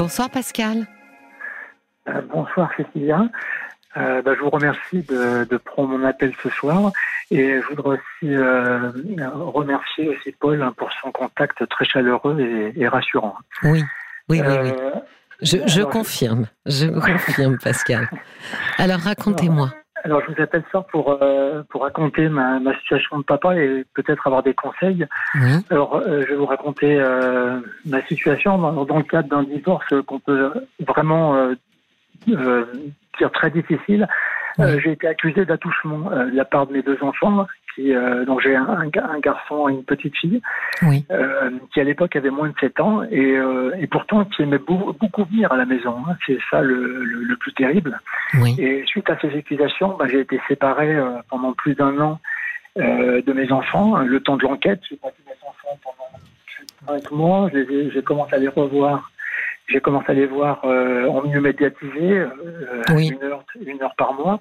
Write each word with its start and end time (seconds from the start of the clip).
Bonsoir 0.00 0.30
Pascal. 0.30 0.86
Euh, 2.08 2.22
bonsoir 2.32 2.70
Cécilia. 2.74 3.28
Euh, 3.98 4.22
bah, 4.22 4.32
je 4.34 4.40
vous 4.40 4.48
remercie 4.48 5.02
de, 5.02 5.44
de, 5.44 5.56
prendre 5.58 5.90
mon 5.90 6.06
appel 6.06 6.32
ce 6.42 6.48
soir 6.48 6.90
et 7.30 7.60
je 7.60 7.66
voudrais 7.66 7.98
aussi 7.98 8.34
euh, 8.34 8.90
remercier 9.34 10.08
aussi 10.08 10.32
Paul 10.40 10.62
hein, 10.62 10.72
pour 10.74 10.90
son 11.02 11.12
contact 11.12 11.68
très 11.68 11.84
chaleureux 11.84 12.40
et, 12.40 12.72
et 12.80 12.88
rassurant. 12.88 13.34
Oui, 13.62 13.84
oui, 14.30 14.40
oui. 14.40 14.54
oui. 14.62 14.72
Je, 15.42 15.58
je 15.66 15.82
confirme, 15.82 16.46
je 16.64 16.86
confirme 16.98 17.58
Pascal. 17.58 18.08
Alors 18.78 19.00
racontez-moi. 19.00 19.70
Alors, 20.04 20.22
je 20.22 20.32
vous 20.32 20.42
appelle 20.42 20.64
ça 20.72 20.82
pour, 20.90 21.18
euh, 21.22 21.62
pour 21.68 21.82
raconter 21.82 22.28
ma, 22.28 22.58
ma, 22.58 22.74
situation 22.78 23.18
de 23.18 23.24
papa 23.24 23.56
et 23.56 23.84
peut-être 23.94 24.26
avoir 24.26 24.42
des 24.42 24.54
conseils. 24.54 25.06
Alors, 25.70 25.96
euh, 25.96 26.22
je 26.22 26.30
vais 26.30 26.36
vous 26.36 26.46
raconter 26.46 26.98
euh, 26.98 27.60
ma 27.86 28.02
situation 28.06 28.58
dans, 28.58 28.84
dans 28.84 28.96
le 28.98 29.04
cadre 29.04 29.28
d'un 29.28 29.42
divorce 29.42 29.92
qu'on 30.06 30.20
peut 30.20 30.52
vraiment 30.86 31.34
euh, 31.36 31.54
euh, 32.28 32.64
dire 33.18 33.30
très 33.32 33.50
difficile. 33.50 34.08
Oui. 34.58 34.66
J'ai 34.82 34.92
été 34.92 35.06
accusé 35.06 35.44
d'attouchement 35.44 36.10
de 36.10 36.36
la 36.36 36.44
part 36.44 36.66
de 36.66 36.72
mes 36.72 36.82
deux 36.82 36.98
enfants. 37.02 37.46
Qui, 37.74 37.92
donc, 38.26 38.40
j'ai 38.40 38.56
un, 38.56 38.66
un, 38.68 39.18
garçon 39.20 39.68
et 39.68 39.72
une 39.72 39.84
petite 39.84 40.16
fille 40.16 40.40
oui. 40.82 41.04
qui, 41.72 41.80
à 41.80 41.84
l'époque, 41.84 42.16
avait 42.16 42.30
moins 42.30 42.48
de 42.48 42.54
7 42.58 42.80
ans 42.80 43.02
et, 43.04 43.38
et 43.78 43.86
pourtant 43.86 44.24
qui 44.24 44.42
aimait 44.42 44.58
beaucoup, 44.58 44.92
beaucoup 44.92 45.24
venir 45.24 45.52
à 45.52 45.56
la 45.56 45.64
maison. 45.64 45.96
Hein. 46.08 46.16
C'est 46.26 46.38
ça 46.50 46.60
le, 46.62 47.04
le, 47.04 47.22
le, 47.22 47.36
plus 47.36 47.52
terrible. 47.52 48.00
Oui. 48.34 48.56
Et 48.58 48.84
suite 48.86 49.08
à 49.10 49.18
ces 49.20 49.36
accusations, 49.36 49.96
bah, 49.96 50.06
j'ai 50.08 50.20
été 50.20 50.40
séparé 50.48 50.94
euh, 50.94 51.18
pendant 51.28 51.52
plus 51.52 51.74
d'un 51.74 51.98
an 52.00 52.20
euh, 52.78 53.22
de 53.22 53.32
mes 53.32 53.50
enfants. 53.52 53.98
Le 53.98 54.20
temps 54.20 54.36
de 54.36 54.42
l'enquête, 54.42 54.80
j'ai 54.88 54.96
vu 54.96 55.00
mes 55.26 55.48
enfants 55.48 55.78
pendant 55.82 56.98
cinq 57.00 57.10
mois. 57.10 57.50
J'ai 57.52 58.02
commencé 58.02 58.34
à 58.34 58.38
les 58.38 58.48
revoir. 58.48 59.10
J'ai 59.68 59.80
commencé 59.80 60.06
à 60.10 60.14
les 60.14 60.26
voir 60.26 60.64
euh, 60.64 61.06
en 61.06 61.22
milieu 61.22 61.40
médiatisé, 61.40 62.24
oui. 62.92 63.08
une, 63.08 63.22
heure, 63.22 63.44
une 63.64 63.80
heure 63.82 63.94
par 63.96 64.14
mois. 64.14 64.40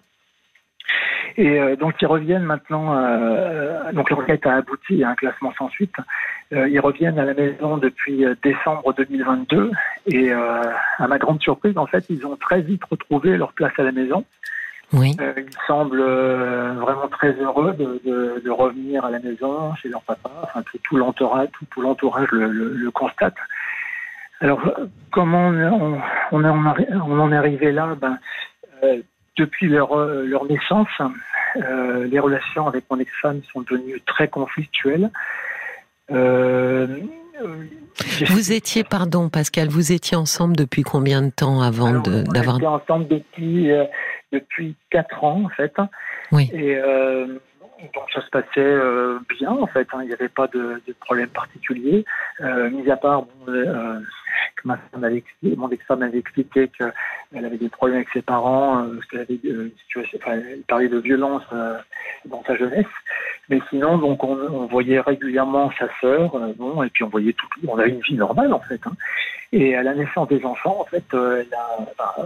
Et 1.37 1.59
euh, 1.59 1.75
donc 1.75 1.95
ils 2.01 2.05
reviennent 2.05 2.43
maintenant. 2.43 2.97
Euh, 2.97 3.91
donc 3.93 4.09
l'enquête 4.09 4.45
a 4.45 4.55
abouti 4.55 5.03
à 5.03 5.09
un 5.09 5.15
classement 5.15 5.53
sans 5.57 5.69
suite. 5.69 5.95
Euh, 6.53 6.67
ils 6.67 6.79
reviennent 6.79 7.19
à 7.19 7.25
la 7.25 7.33
maison 7.33 7.77
depuis 7.77 8.25
décembre 8.43 8.93
2022 8.93 9.71
et 10.07 10.31
à 10.31 11.07
ma 11.07 11.17
grande 11.17 11.41
surprise, 11.41 11.77
en 11.77 11.85
fait, 11.85 12.05
ils 12.09 12.25
ont 12.25 12.35
très 12.35 12.61
vite 12.61 12.83
retrouvé 12.83 13.37
leur 13.37 13.53
place 13.53 13.73
à 13.77 13.83
la 13.83 13.91
maison. 13.91 14.25
Oui. 14.91 15.15
ils 15.37 15.45
semblent 15.67 16.01
vraiment 16.01 17.07
très 17.11 17.31
heureux 17.33 17.73
de, 17.73 18.01
de, 18.03 18.41
de, 18.43 18.49
revenir 18.49 19.05
à 19.05 19.11
la 19.11 19.19
maison 19.19 19.75
chez 19.75 19.87
leur 19.87 20.01
papa. 20.01 20.31
Enfin, 20.41 20.63
tout, 20.63 20.79
tout 20.83 20.97
l'entourage, 20.97 21.49
tout, 21.53 21.65
tout 21.69 21.81
l'entourage 21.81 22.31
le, 22.31 22.47
le, 22.47 22.73
le, 22.73 22.91
constate. 22.91 23.35
Alors 24.41 24.59
comment 25.11 25.49
on, 25.49 26.01
on, 26.31 26.43
on 26.43 27.19
en 27.19 27.31
est 27.31 27.35
arrivé 27.35 27.71
là? 27.71 27.95
Ben, 28.01 28.17
depuis 29.39 29.67
leur, 29.67 29.95
leur 29.95 30.45
naissance, 30.45 30.89
euh, 31.55 32.05
les 32.05 32.19
relations 32.19 32.67
avec 32.67 32.85
mon 32.91 32.99
ex-femme 32.99 33.41
sont 33.51 33.61
devenues 33.61 34.01
très 34.05 34.27
conflictuelles. 34.27 35.09
Euh, 36.11 36.87
vous 38.27 38.51
étiez, 38.51 38.83
pardon 38.83 39.29
Pascal, 39.29 39.69
vous 39.69 39.91
étiez 39.91 40.17
ensemble 40.17 40.55
depuis 40.55 40.83
combien 40.83 41.21
de 41.21 41.29
temps 41.29 41.61
avant 41.61 41.91
d'avoir... 41.99 42.55
On 42.55 42.57
était 42.57 42.65
ensemble 42.67 43.07
depuis, 43.07 43.71
euh, 43.71 43.85
depuis 44.31 44.75
4 44.89 45.23
ans 45.23 45.43
en 45.45 45.49
fait. 45.49 45.73
Oui. 46.31 46.49
Et 46.53 46.75
euh, 46.75 47.25
donc 47.25 48.03
ça 48.13 48.21
se 48.21 48.29
passait 48.29 48.47
euh, 48.57 49.19
bien 49.39 49.51
en 49.51 49.67
fait, 49.67 49.87
hein. 49.93 49.99
il 50.01 50.07
n'y 50.07 50.13
avait 50.13 50.29
pas 50.29 50.47
de, 50.47 50.81
de 50.85 50.93
problème 50.99 51.29
particulier, 51.29 52.05
mis 52.41 52.91
à 52.91 52.97
part 52.97 53.23
bon, 53.23 53.53
mon 54.65 55.69
ex-femme 55.69 56.03
avait 56.03 56.19
expliqué 56.19 56.69
qu'elle 56.69 57.45
avait 57.45 57.57
des 57.57 57.69
problèmes 57.69 57.97
avec 57.97 58.09
ses 58.09 58.21
parents, 58.21 58.83
euh, 58.83 58.99
qu'elle 59.09 59.21
avait 59.21 59.39
situation, 59.83 60.19
enfin, 60.21 60.33
elle 60.33 60.61
parlait 60.67 60.89
de 60.89 60.99
violence 60.99 61.43
euh, 61.53 61.77
dans 62.25 62.43
sa 62.43 62.55
jeunesse. 62.55 62.85
Mais 63.49 63.59
sinon, 63.69 63.97
donc, 63.97 64.23
on, 64.23 64.67
voyait 64.67 64.99
régulièrement 64.99 65.71
sa 65.79 65.87
sœur, 65.99 66.35
euh, 66.35 66.53
bon, 66.55 66.83
et 66.83 66.89
puis 66.89 67.03
on 67.03 67.09
voyait 67.09 67.33
tout, 67.33 67.47
on 67.67 67.77
avait 67.77 67.89
une 67.89 68.01
vie 68.01 68.15
normale 68.15 68.53
en 68.53 68.59
fait. 68.59 68.79
Hein. 68.85 68.93
Et 69.51 69.75
à 69.75 69.81
la 69.81 69.95
naissance 69.95 70.27
des 70.27 70.45
enfants, 70.45 70.77
en 70.79 70.85
fait, 70.85 71.03
euh, 71.15 71.43
elle 71.43 71.57
a, 71.97 72.25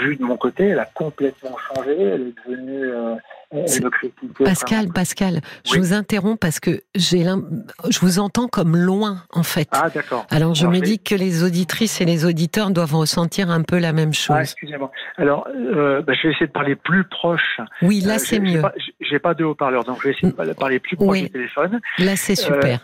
vu 0.00 0.16
de 0.16 0.24
mon 0.24 0.36
côté, 0.36 0.66
elle 0.68 0.80
a 0.80 0.86
complètement 0.86 1.56
changé. 1.56 1.96
Elle 2.00 2.22
est 2.22 2.48
devenue 2.48 2.84
euh, 2.84 3.14
Pascal, 4.44 4.78
vraiment. 4.78 4.92
Pascal, 4.92 5.40
je 5.64 5.72
oui. 5.72 5.78
vous 5.78 5.92
interromps 5.94 6.38
parce 6.38 6.60
que 6.60 6.82
j'ai 6.94 7.24
je 7.88 8.00
vous 8.00 8.18
entends 8.18 8.46
comme 8.46 8.76
loin 8.76 9.22
en 9.32 9.42
fait. 9.42 9.68
Ah 9.72 9.88
d'accord. 9.88 10.26
Alors 10.28 10.54
je 10.54 10.66
Alors, 10.66 10.74
me 10.74 10.80
dis 10.80 10.98
que 10.98 11.14
les 11.14 11.42
auditrices 11.42 12.00
et 12.02 12.04
les 12.04 12.26
auditeurs 12.26 12.70
doivent 12.70 12.94
ressentir 12.94 13.50
un 13.50 13.62
peu 13.62 13.78
la 13.78 13.94
même 13.94 14.12
chose. 14.12 14.36
Ah, 14.38 14.42
excusez-moi. 14.42 14.90
Alors 15.16 15.48
euh, 15.48 16.02
bah, 16.02 16.12
je 16.12 16.28
vais 16.28 16.34
essayer 16.34 16.46
de 16.46 16.52
parler 16.52 16.76
plus 16.76 17.04
proche. 17.04 17.60
Oui, 17.80 18.00
là 18.00 18.16
euh, 18.16 18.18
c'est 18.18 18.38
mieux. 18.38 18.62
J'ai 19.00 19.18
pas, 19.18 19.30
pas, 19.30 19.34
de 19.34 19.44
haut-parleur, 19.44 19.84
donc 19.84 19.98
je 20.02 20.08
vais 20.08 20.14
essayer 20.14 20.30
de 20.30 20.52
parler 20.52 20.78
plus 20.78 20.96
proche 20.96 21.08
oui. 21.08 21.22
du 21.22 21.30
téléphone. 21.30 21.80
Là 21.98 22.16
c'est 22.16 22.36
super. 22.36 22.80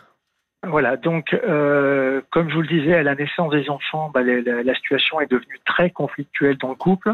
Voilà, 0.68 0.96
donc 0.96 1.34
euh, 1.34 2.20
comme 2.30 2.48
je 2.48 2.54
vous 2.54 2.62
le 2.62 2.68
disais, 2.68 2.94
à 2.94 3.02
la 3.02 3.14
naissance 3.14 3.50
des 3.52 3.68
enfants, 3.70 4.10
bah, 4.12 4.22
la, 4.22 4.74
situation 4.74 5.20
est 5.20 5.30
devenue 5.30 5.58
très 5.64 5.90
conflictuelle 5.90 6.56
dans 6.58 6.70
le 6.70 6.74
couple. 6.74 7.12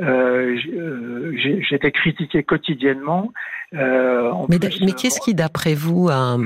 Euh, 0.00 0.56
J'étais 1.68 1.90
critiqué 1.92 2.42
quotidiennement. 2.42 3.32
Euh, 3.74 4.32
mais 4.48 4.58
plus, 4.58 4.80
mais 4.84 4.92
qu'est-ce 4.92 5.20
qui, 5.20 5.34
d'après 5.34 5.74
vous, 5.74 6.08
a, 6.08 6.38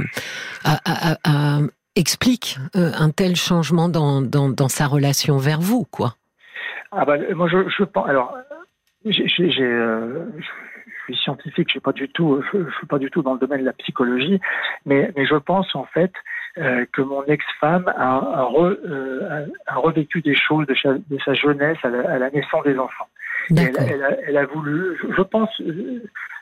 a, 0.65 1.17
a, 1.25 1.59
explique 1.97 2.59
euh, 2.77 2.91
un 2.99 3.11
tel 3.11 3.37
changement 3.37 3.89
dans, 3.89 4.23
dans, 4.23 4.49
dans, 4.49 4.69
sa 4.69 4.87
relation 4.87 5.39
vers 5.39 5.61
vous, 5.61 5.85
quoi? 5.85 6.17
Ah 6.91 7.05
bah, 7.05 7.17
Moi, 7.35 7.49
je, 7.49 7.69
je 7.69 7.85
pense. 7.85 8.09
Alors, 8.09 8.37
j'ai 9.05 9.29
je 11.09 11.15
suis 11.15 11.23
scientifique, 11.25 11.69
je 11.69 11.73
suis 11.73 11.81
pas 11.81 11.93
du 11.93 12.09
tout, 12.09 12.43
je, 12.53 12.65
je, 12.65 12.77
suis 12.77 12.87
pas 12.87 12.99
du 12.99 13.11
tout 13.11 13.23
dans 13.23 13.35
le 13.35 13.39
domaine 13.39 13.61
de 13.61 13.65
la 13.65 13.73
psychologie, 13.73 14.41
mais, 14.87 15.13
mais 15.17 15.27
je 15.27 15.35
pense 15.35 15.75
en 15.75 15.85
fait 15.85 16.13
euh, 16.59 16.85
que 16.93 17.03
mon 17.03 17.25
ex-femme 17.25 17.89
a, 17.97 18.17
a, 18.17 18.43
re, 18.45 18.77
euh, 18.85 19.47
a, 19.67 19.77
revécu 19.77 20.21
des 20.21 20.35
choses 20.35 20.67
de, 20.67 20.75
sa, 20.75 20.95
de 20.95 21.19
sa 21.25 21.35
jeunesse 21.35 21.79
à 21.83 21.89
la, 21.89 22.11
à 22.11 22.19
la, 22.19 22.31
naissance 22.31 22.65
des 22.65 22.79
enfants. 22.79 23.09
Elle, 23.51 23.73
elle, 23.79 24.05
a, 24.05 24.11
elle, 24.27 24.37
a, 24.37 24.45
voulu, 24.47 24.99
je 25.17 25.23
pense, 25.23 25.51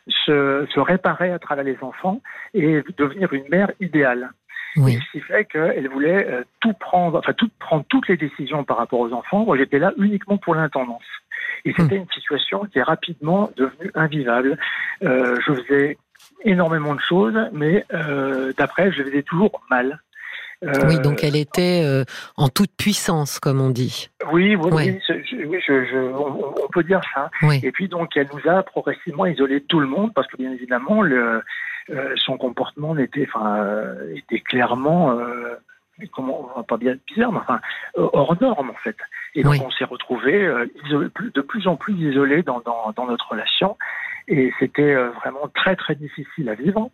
se, 0.08 0.66
se, 0.68 0.80
réparer 0.80 1.30
à 1.30 1.38
travers 1.38 1.64
les 1.64 1.78
enfants 1.80 2.20
et 2.54 2.82
devenir 2.98 3.32
une 3.32 3.48
mère 3.48 3.70
idéale. 3.80 4.30
Oui. 4.76 4.98
Ce 4.98 5.12
qui 5.12 5.20
fait 5.20 5.44
qu'elle 5.46 5.88
voulait 5.88 6.26
euh, 6.26 6.42
tout 6.60 6.72
prendre, 6.74 7.18
enfin 7.18 7.32
tout, 7.32 7.50
prendre 7.58 7.84
toutes 7.88 8.08
les 8.08 8.16
décisions 8.16 8.64
par 8.64 8.76
rapport 8.76 9.00
aux 9.00 9.12
enfants. 9.12 9.44
Moi, 9.44 9.56
j'étais 9.56 9.78
là 9.78 9.92
uniquement 9.98 10.38
pour 10.38 10.54
l'intendance. 10.54 11.04
Et 11.64 11.72
c'était 11.76 11.96
mmh. 11.96 12.02
une 12.02 12.10
situation 12.14 12.64
qui 12.66 12.78
est 12.78 12.82
rapidement 12.82 13.50
devenue 13.56 13.90
invivable. 13.94 14.58
Euh, 15.02 15.36
je 15.46 15.54
faisais 15.54 15.98
énormément 16.44 16.94
de 16.94 17.00
choses, 17.00 17.38
mais 17.52 17.84
euh, 17.92 18.52
d'après, 18.56 18.92
je 18.92 19.02
faisais 19.02 19.22
toujours 19.22 19.60
mal. 19.70 20.00
Euh, 20.62 20.72
oui, 20.86 21.00
donc 21.00 21.24
elle 21.24 21.36
était 21.36 21.82
euh, 21.84 22.04
en 22.36 22.48
toute 22.48 22.70
puissance, 22.76 23.38
comme 23.38 23.62
on 23.62 23.70
dit. 23.70 24.10
Oui, 24.30 24.56
oui, 24.56 24.70
ouais. 24.70 24.90
oui, 24.90 25.00
je, 25.08 25.46
oui 25.46 25.58
je, 25.66 25.86
je, 25.86 25.96
on, 25.96 26.52
on, 26.62 26.68
peut 26.68 26.84
dire 26.84 27.00
ça. 27.14 27.30
Oui. 27.42 27.60
Et 27.62 27.72
puis 27.72 27.88
donc 27.88 28.14
elle 28.16 28.28
nous 28.34 28.50
a 28.50 28.62
progressivement 28.62 29.24
isolé 29.24 29.62
tout 29.62 29.80
le 29.80 29.86
monde, 29.86 30.12
parce 30.12 30.26
que 30.26 30.36
bien 30.36 30.52
évidemment, 30.52 31.00
le, 31.00 31.42
son 32.16 32.36
comportement 32.36 32.96
était, 32.98 33.26
enfin, 33.32 33.64
était 34.14 34.40
clairement 34.40 35.18
comment 36.12 36.62
pas 36.68 36.76
bien 36.76 36.96
bizarre, 37.06 37.32
mais 37.32 37.38
enfin 37.38 37.60
hors 37.94 38.36
norme 38.40 38.68
en 38.68 38.82
fait. 38.84 38.96
Et 39.34 39.42
donc 39.42 39.52
oui. 39.52 39.62
on 39.64 39.70
s'est 39.70 39.84
retrouvé 39.84 40.46
de 40.90 41.40
plus 41.40 41.68
en 41.68 41.76
plus 41.76 42.14
dans, 42.44 42.60
dans, 42.60 42.92
dans 42.94 43.06
notre 43.06 43.30
relation, 43.30 43.78
et 44.30 44.52
c'était 44.58 44.94
euh, 44.94 45.10
vraiment 45.10 45.48
très 45.54 45.76
très 45.76 45.94
difficile 45.94 46.48
à 46.48 46.54
vivre. 46.54 46.90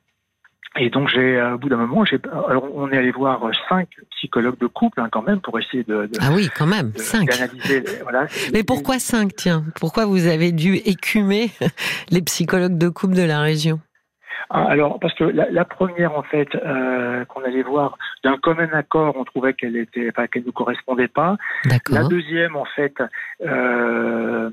Et 0.78 0.90
donc 0.90 1.08
j'ai, 1.08 1.40
au 1.40 1.56
bout 1.56 1.70
d'un 1.70 1.78
moment, 1.78 2.04
j'ai, 2.04 2.18
alors 2.48 2.68
on 2.74 2.90
est 2.90 2.98
allé 2.98 3.10
voir 3.10 3.40
cinq 3.68 3.88
psychologues 4.16 4.58
de 4.58 4.66
couple 4.66 5.00
hein, 5.00 5.08
quand 5.10 5.22
même 5.22 5.40
pour 5.40 5.58
essayer 5.58 5.84
de, 5.84 6.06
de 6.06 6.18
ah 6.20 6.28
oui 6.34 6.50
quand 6.54 6.66
même 6.66 6.90
de, 6.90 6.98
cinq. 6.98 7.30
D'analyser, 7.30 7.82
voilà. 8.02 8.26
Mais 8.52 8.62
pourquoi 8.62 8.98
cinq 8.98 9.34
tiens? 9.36 9.64
Pourquoi 9.80 10.04
vous 10.04 10.26
avez 10.26 10.52
dû 10.52 10.74
écumer 10.74 11.50
les 12.10 12.20
psychologues 12.20 12.76
de 12.76 12.88
couple 12.90 13.14
de 13.14 13.22
la 13.22 13.40
région? 13.40 13.80
Alors, 14.50 15.00
parce 15.00 15.14
que 15.14 15.24
la, 15.24 15.50
la 15.50 15.64
première, 15.64 16.16
en 16.16 16.22
fait, 16.22 16.54
euh, 16.54 17.24
qu'on 17.24 17.42
allait 17.42 17.62
voir, 17.62 17.98
d'un 18.22 18.36
commun 18.36 18.68
accord, 18.72 19.14
on 19.16 19.24
trouvait 19.24 19.54
qu'elle 19.54 19.76
était, 19.76 20.08
enfin, 20.10 20.26
qu'elle 20.28 20.44
ne 20.44 20.50
correspondait 20.50 21.08
pas. 21.08 21.36
La 21.90 22.04
deuxième, 22.04 22.54
en 22.54 22.64
fait, 22.64 22.94
euh, 23.44 24.50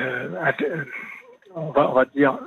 euh, 0.00 0.84
on, 1.56 1.70
va, 1.70 1.90
on 1.90 1.94
va 1.94 2.04
dire, 2.04 2.38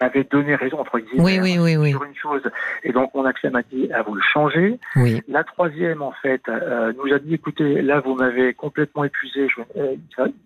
m'avait 0.00 0.24
donné 0.24 0.54
raison 0.54 0.80
entre 0.80 0.98
guillemets 0.98 1.22
oui, 1.22 1.40
oui, 1.40 1.58
oui, 1.58 1.76
oui. 1.76 1.90
sur 1.90 2.04
une 2.04 2.14
chose 2.14 2.42
et 2.82 2.92
donc 2.92 3.14
mon 3.14 3.24
accès 3.24 3.50
m'a 3.50 3.62
dit 3.62 3.92
à 3.92 4.02
vous 4.02 4.14
le 4.14 4.22
changer. 4.22 4.78
Oui. 4.96 5.20
La 5.28 5.44
troisième 5.44 6.02
en 6.02 6.12
fait 6.12 6.42
euh, 6.48 6.92
nous 6.96 7.12
a 7.12 7.18
dit 7.18 7.34
écoutez 7.34 7.82
là 7.82 8.00
vous 8.00 8.14
m'avez 8.14 8.54
complètement 8.54 9.04
épuisé 9.04 9.48
je, 9.48 9.60
euh, 9.78 9.96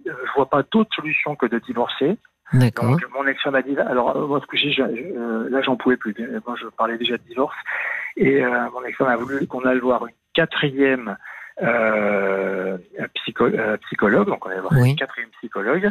je 0.05 0.35
vois 0.35 0.47
pas 0.47 0.63
d'autre 0.71 0.91
solution 0.95 1.37
que 1.37 1.47
de 1.47 1.59
divorcer. 1.59 2.17
D'accord. 2.53 2.91
Donc 2.91 3.05
mon 3.15 3.27
ex-femme 3.27 3.55
a 3.55 3.63
dit 3.63 3.77
alors 3.79 4.17
moi 4.29 4.41
ce 4.41 4.47
que 4.47 4.57
j'ai 4.57 4.75
euh, 4.81 5.49
là 5.51 5.63
j'en 5.63 5.77
pouvais 5.77 5.97
plus 5.97 6.15
moi 6.47 6.57
je 6.61 6.67
parlais 6.69 6.99
déjà 6.99 7.17
de 7.17 7.23
divorce 7.23 7.57
et 8.17 8.45
euh, 8.45 8.71
mon 8.73 8.83
ex-femme 8.85 9.09
a 9.09 9.17
voulu 9.17 9.47
qu'on 9.47 9.65
aille 9.65 9.79
voir 9.79 10.07
une 10.07 10.15
quatrième 10.35 11.17
euh, 11.63 12.77
psychologue, 13.15 14.27
donc 14.27 14.45
on 14.45 14.51
est 14.51 14.61
voir 14.61 14.75
une 14.75 14.97
quatrième 14.97 15.31
psychologue 15.39 15.91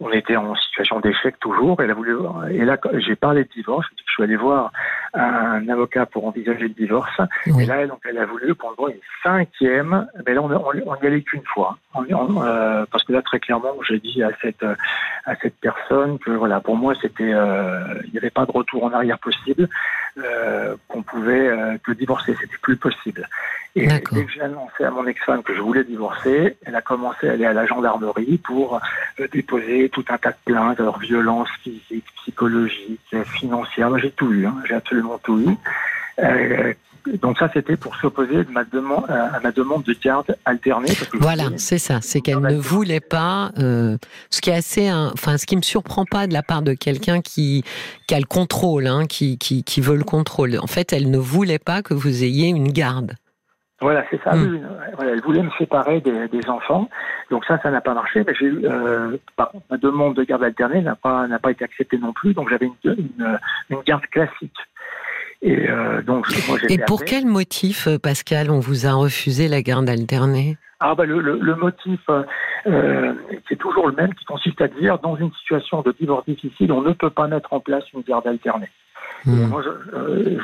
on 0.00 0.10
était 0.10 0.36
en 0.36 0.54
situation 0.56 1.00
d'échec 1.00 1.38
toujours. 1.38 1.80
Elle 1.80 1.90
a 1.90 1.94
voulu, 1.94 2.16
et 2.50 2.64
là, 2.64 2.76
j'ai 2.98 3.16
parlé 3.16 3.44
de 3.44 3.48
divorce. 3.48 3.86
Je 4.06 4.12
suis 4.12 4.22
allé 4.22 4.36
voir 4.36 4.72
un 5.14 5.68
avocat 5.68 6.06
pour 6.06 6.26
envisager 6.26 6.62
le 6.62 6.68
divorce. 6.68 7.20
Et 7.46 7.64
là, 7.64 7.86
donc, 7.86 8.00
elle 8.08 8.18
a 8.18 8.26
voulu 8.26 8.54
qu'on 8.54 8.72
voit 8.72 8.90
une 8.90 8.98
cinquième. 9.22 10.06
Mais 10.26 10.34
là, 10.34 10.42
on, 10.42 10.50
on, 10.50 10.94
y 10.96 11.06
allait 11.06 11.22
qu'une 11.22 11.44
fois. 11.44 11.78
Euh, 11.96 12.86
parce 12.90 13.04
que 13.04 13.12
là, 13.12 13.22
très 13.22 13.38
clairement, 13.38 13.74
j'ai 13.88 14.00
dit 14.00 14.22
à 14.22 14.30
cette, 14.42 14.64
à 15.24 15.36
cette 15.36 15.56
personne 15.60 16.18
que, 16.18 16.30
voilà, 16.30 16.60
pour 16.60 16.76
moi, 16.76 16.94
c'était, 17.00 17.32
euh, 17.32 17.94
il 18.06 18.12
n'y 18.12 18.18
avait 18.18 18.30
pas 18.30 18.46
de 18.46 18.52
retour 18.52 18.84
en 18.84 18.92
arrière 18.92 19.18
possible, 19.18 19.68
euh, 20.18 20.76
qu'on 20.88 21.02
pouvait 21.02 21.50
que 21.82 21.92
divorcer, 21.92 22.34
c'était 22.40 22.58
plus 22.60 22.76
possible. 22.76 23.28
Et 23.76 23.88
dès 23.88 24.00
que 24.00 24.28
j'ai 24.32 24.40
annoncé 24.40 24.84
à 24.84 24.90
mon 24.90 25.04
ex-femme 25.06 25.42
que 25.42 25.52
je 25.52 25.60
voulais 25.60 25.82
divorcer, 25.82 26.56
elle 26.64 26.76
a 26.76 26.82
commencé 26.82 27.28
à 27.28 27.32
aller 27.32 27.44
à 27.44 27.52
la 27.52 27.66
gendarmerie 27.66 28.38
pour 28.38 28.80
déposer 29.32 29.83
tout 29.88 30.04
un 30.08 30.18
tas 30.18 30.30
de 30.30 30.36
plaintes, 30.44 30.80
alors 30.80 30.98
violence 30.98 31.48
physique, 31.62 32.04
psychologique, 32.16 33.00
financière. 33.24 33.96
J'ai 33.98 34.10
tout 34.10 34.32
eu, 34.32 34.46
hein, 34.46 34.56
j'ai 34.66 34.74
absolument 34.74 35.18
tout 35.18 35.40
eu. 35.40 35.56
Euh, 36.22 36.72
donc 37.20 37.38
ça, 37.38 37.50
c'était 37.52 37.76
pour 37.76 37.96
s'opposer 37.96 38.38
à 38.38 38.44
ma 38.50 38.64
demande, 38.64 39.04
à 39.10 39.38
ma 39.40 39.52
demande 39.52 39.82
de 39.82 39.94
garde 40.02 40.36
alternée. 40.44 40.88
voilà, 41.14 41.50
c'est 41.56 41.78
ça. 41.78 41.98
C'est 42.00 42.20
qu'elle 42.20 42.40
ne 42.40 42.56
voulait 42.56 43.00
pas. 43.00 43.50
Euh, 43.58 43.98
ce 44.30 44.40
qui 44.40 44.50
est 44.50 44.54
assez, 44.54 44.90
enfin, 44.90 45.36
ce 45.36 45.44
qui 45.44 45.56
me 45.56 45.62
surprend 45.62 46.06
pas 46.06 46.26
de 46.26 46.32
la 46.32 46.42
part 46.42 46.62
de 46.62 46.72
quelqu'un 46.72 47.20
qui, 47.20 47.62
qui 48.06 48.14
a 48.14 48.18
le 48.18 48.24
contrôle, 48.24 48.86
hein, 48.86 49.06
qui, 49.06 49.36
qui, 49.36 49.64
qui 49.64 49.80
veut 49.80 49.96
le 49.96 50.04
contrôle. 50.04 50.58
En 50.60 50.66
fait, 50.66 50.92
elle 50.92 51.10
ne 51.10 51.18
voulait 51.18 51.58
pas 51.58 51.82
que 51.82 51.92
vous 51.92 52.24
ayez 52.24 52.48
une 52.48 52.72
garde. 52.72 53.14
Voilà, 53.84 54.02
c'est 54.10 54.22
ça. 54.22 54.34
Hmm. 54.34 54.66
elle 55.02 55.20
voulait 55.20 55.42
me 55.42 55.50
séparer 55.58 56.00
des, 56.00 56.26
des, 56.28 56.48
enfants. 56.48 56.88
Donc 57.30 57.44
ça, 57.44 57.58
ça 57.62 57.70
n'a 57.70 57.82
pas 57.82 57.92
marché. 57.92 58.24
Mais 58.26 58.34
j'ai 58.34 58.46
eu, 58.46 58.64
euh, 58.64 59.18
par 59.36 59.50
contre, 59.50 59.66
ma 59.70 59.76
demande 59.76 60.14
de 60.16 60.24
garde 60.24 60.42
alternée 60.42 60.80
n'a 60.80 60.96
pas 60.96 61.26
n'a 61.26 61.38
pas 61.38 61.50
été 61.50 61.64
acceptée 61.64 61.98
non 61.98 62.14
plus. 62.14 62.32
Donc 62.32 62.48
j'avais 62.48 62.64
une, 62.64 62.94
une, 62.96 63.38
une 63.68 63.82
garde 63.82 64.06
classique. 64.06 64.56
Et, 65.42 65.68
euh, 65.68 66.00
donc, 66.00 66.26
moi, 66.48 66.56
Et 66.70 66.78
pour 66.78 67.04
quel 67.04 67.26
motif, 67.26 67.86
euh, 67.86 67.98
Pascal, 67.98 68.50
on 68.50 68.58
vous 68.58 68.86
a 68.86 68.94
refusé 68.94 69.48
la 69.48 69.60
garde 69.60 69.86
alternée? 69.90 70.56
Ah 70.80 70.94
bah 70.94 71.04
le, 71.04 71.20
le, 71.20 71.54
motif, 71.54 72.00
euh, 72.08 73.12
c'est 73.46 73.56
toujours 73.56 73.88
le 73.88 73.94
même, 73.94 74.14
qui 74.14 74.24
consiste 74.24 74.62
à 74.62 74.68
dire, 74.68 74.98
dans 75.00 75.16
une 75.16 75.32
situation 75.34 75.82
de 75.82 75.92
divorce 75.92 76.24
difficile, 76.24 76.72
on 76.72 76.80
ne 76.80 76.92
peut 76.94 77.10
pas 77.10 77.26
mettre 77.26 77.52
en 77.52 77.60
place 77.60 77.84
une 77.92 78.00
garde 78.00 78.26
alternée. 78.26 78.70
Hmm. 79.26 79.46
Moi, 79.46 79.62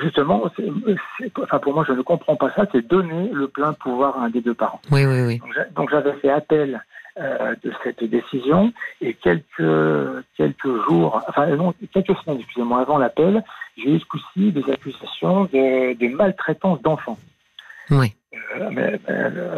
justement, 0.02 0.44
enfin, 1.42 1.58
pour 1.58 1.74
moi, 1.74 1.84
je 1.86 1.92
ne 1.92 2.02
comprends 2.02 2.36
pas 2.36 2.50
ça, 2.56 2.66
c'est 2.72 2.86
donner 2.86 3.30
le 3.32 3.46
plein 3.46 3.72
pouvoir 3.74 4.18
à 4.18 4.24
un 4.24 4.30
des 4.30 4.40
deux 4.40 4.54
parents. 4.54 4.80
Oui, 4.90 5.04
oui, 5.04 5.20
oui. 5.22 5.40
Donc 5.76 5.90
j'avais 5.90 6.14
fait 6.14 6.30
appel 6.30 6.82
euh, 7.18 7.54
de 7.62 7.72
cette 7.84 8.02
décision. 8.04 8.72
Et 9.00 9.14
quelques, 9.14 10.24
quelques 10.36 10.84
jours, 10.88 11.22
enfin 11.28 11.46
non, 11.56 11.74
quelques 11.92 12.16
semaines, 12.18 12.38
excusez-moi, 12.38 12.80
avant 12.80 12.98
l'appel, 12.98 13.42
j'ai 13.76 13.96
eu 13.96 13.98
ce 13.98 14.06
coup-ci 14.06 14.52
des 14.52 14.70
accusations 14.70 15.44
de, 15.44 15.98
de 15.98 16.14
maltraitance 16.14 16.80
d'enfants. 16.82 17.18
Oui. 17.90 18.14
Euh, 18.32 18.70
mais, 18.72 18.98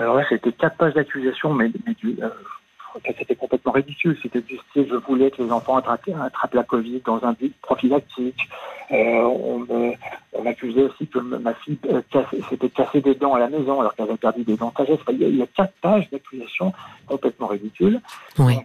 alors 0.01 0.17
là, 0.17 0.25
c'était 0.29 0.53
quatre 0.53 0.77
pages 0.77 0.95
d'accusation, 0.95 1.53
mais, 1.53 1.71
mais 1.87 1.95
du, 1.95 2.17
euh, 2.23 2.29
c'était 3.05 3.35
complètement 3.35 3.73
ridicule. 3.73 4.19
C'était 4.23 4.41
du 4.41 4.59
style, 4.59 4.87
je 4.89 4.97
voulais 4.97 5.31
que 5.31 5.43
les 5.43 5.51
enfants 5.51 5.77
attrapent, 5.77 6.55
la 6.55 6.63
Covid 6.63 7.01
dans 7.05 7.23
un 7.25 7.33
but 7.33 7.55
prophylactique. 7.63 8.49
Euh, 8.91 9.23
on, 9.23 10.43
m'accusait 10.43 10.83
aussi 10.83 11.07
que 11.07 11.19
ma 11.21 11.55
fille 11.55 11.79
euh, 11.89 12.03
s'était 12.51 12.69
cassé 12.69 13.01
des 13.01 13.15
dents 13.15 13.35
à 13.35 13.39
la 13.39 13.49
maison 13.49 13.81
alors 13.81 13.95
qu'elle 13.95 14.07
avait 14.07 14.17
perdu 14.17 14.43
des 14.43 14.57
dents 14.57 14.73
sagesse. 14.77 14.99
Il, 15.11 15.37
y 15.37 15.43
a, 15.43 15.47
quatre 15.47 15.73
pages 15.81 16.11
d'accusations 16.11 16.73
complètement 17.07 17.47
ridicules. 17.47 18.01
Oui. 18.39 18.59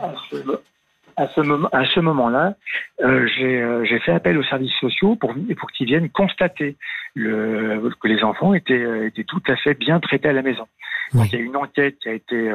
à 0.00 0.12
ce, 0.28 0.36
moment, 1.42 1.68
à 1.72 1.84
ce 1.86 2.00
moment-là, 2.00 2.54
euh, 3.02 3.26
j'ai 3.84 3.98
fait 4.00 4.12
appel 4.12 4.38
aux 4.38 4.42
services 4.44 4.74
sociaux 4.80 5.16
pour, 5.16 5.34
pour 5.58 5.70
qu'ils 5.72 5.86
viennent 5.86 6.10
constater 6.10 6.76
le, 7.14 7.90
que 8.00 8.08
les 8.08 8.22
enfants 8.22 8.54
étaient, 8.54 9.06
étaient 9.06 9.24
tout 9.24 9.42
à 9.48 9.56
fait 9.56 9.74
bien 9.74 10.00
traités 10.00 10.28
à 10.28 10.32
la 10.32 10.42
maison. 10.42 10.66
il 11.14 11.32
y 11.32 11.36
a 11.36 11.40
une 11.40 11.56
enquête 11.56 11.98
qui 11.98 12.08
a 12.08 12.12
été, 12.12 12.52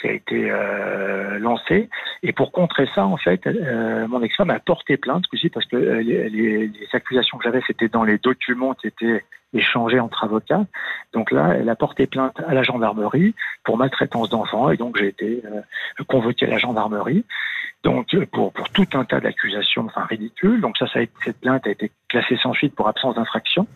qui 0.00 0.06
a 0.06 0.12
été 0.12 0.50
euh, 0.50 1.38
lancé. 1.38 1.88
Et 2.22 2.32
pour 2.32 2.52
contrer 2.52 2.88
ça, 2.94 3.04
en 3.04 3.16
fait, 3.16 3.46
euh, 3.46 4.06
mon 4.08 4.22
ex-femme 4.22 4.50
a 4.50 4.60
porté 4.60 4.96
plainte, 4.96 5.24
aussi 5.32 5.48
parce 5.48 5.66
que 5.66 5.76
euh, 5.76 6.02
les, 6.02 6.28
les, 6.28 6.70
accusations 6.92 7.38
que 7.38 7.44
j'avais, 7.44 7.60
c'était 7.66 7.88
dans 7.88 8.04
les 8.04 8.18
documents 8.18 8.74
qui 8.74 8.86
étaient 8.86 9.24
échangés 9.52 10.00
entre 10.00 10.24
avocats. 10.24 10.64
Donc 11.12 11.30
là, 11.30 11.54
elle 11.54 11.68
a 11.68 11.76
porté 11.76 12.06
plainte 12.06 12.38
à 12.46 12.54
la 12.54 12.62
gendarmerie 12.62 13.34
pour 13.64 13.76
maltraitance 13.76 14.30
d'enfants, 14.30 14.70
et 14.70 14.76
donc 14.76 14.98
j'ai 14.98 15.08
été 15.08 15.42
euh, 15.44 16.04
convoqué 16.06 16.46
à 16.46 16.50
la 16.50 16.58
gendarmerie. 16.58 17.24
Donc 17.84 18.08
pour, 18.32 18.52
pour 18.52 18.68
tout 18.70 18.86
un 18.94 19.04
tas 19.04 19.20
d'accusations, 19.20 19.86
enfin 19.86 20.04
ridicules. 20.04 20.60
Donc 20.60 20.76
ça, 20.76 20.86
ça 20.88 20.98
a 20.98 21.02
été, 21.02 21.12
cette 21.24 21.40
plainte 21.40 21.66
a 21.66 21.70
été 21.70 21.92
classée 22.08 22.36
sans 22.42 22.52
suite 22.52 22.74
pour 22.74 22.88
absence 22.88 23.14
d'infraction. 23.14 23.66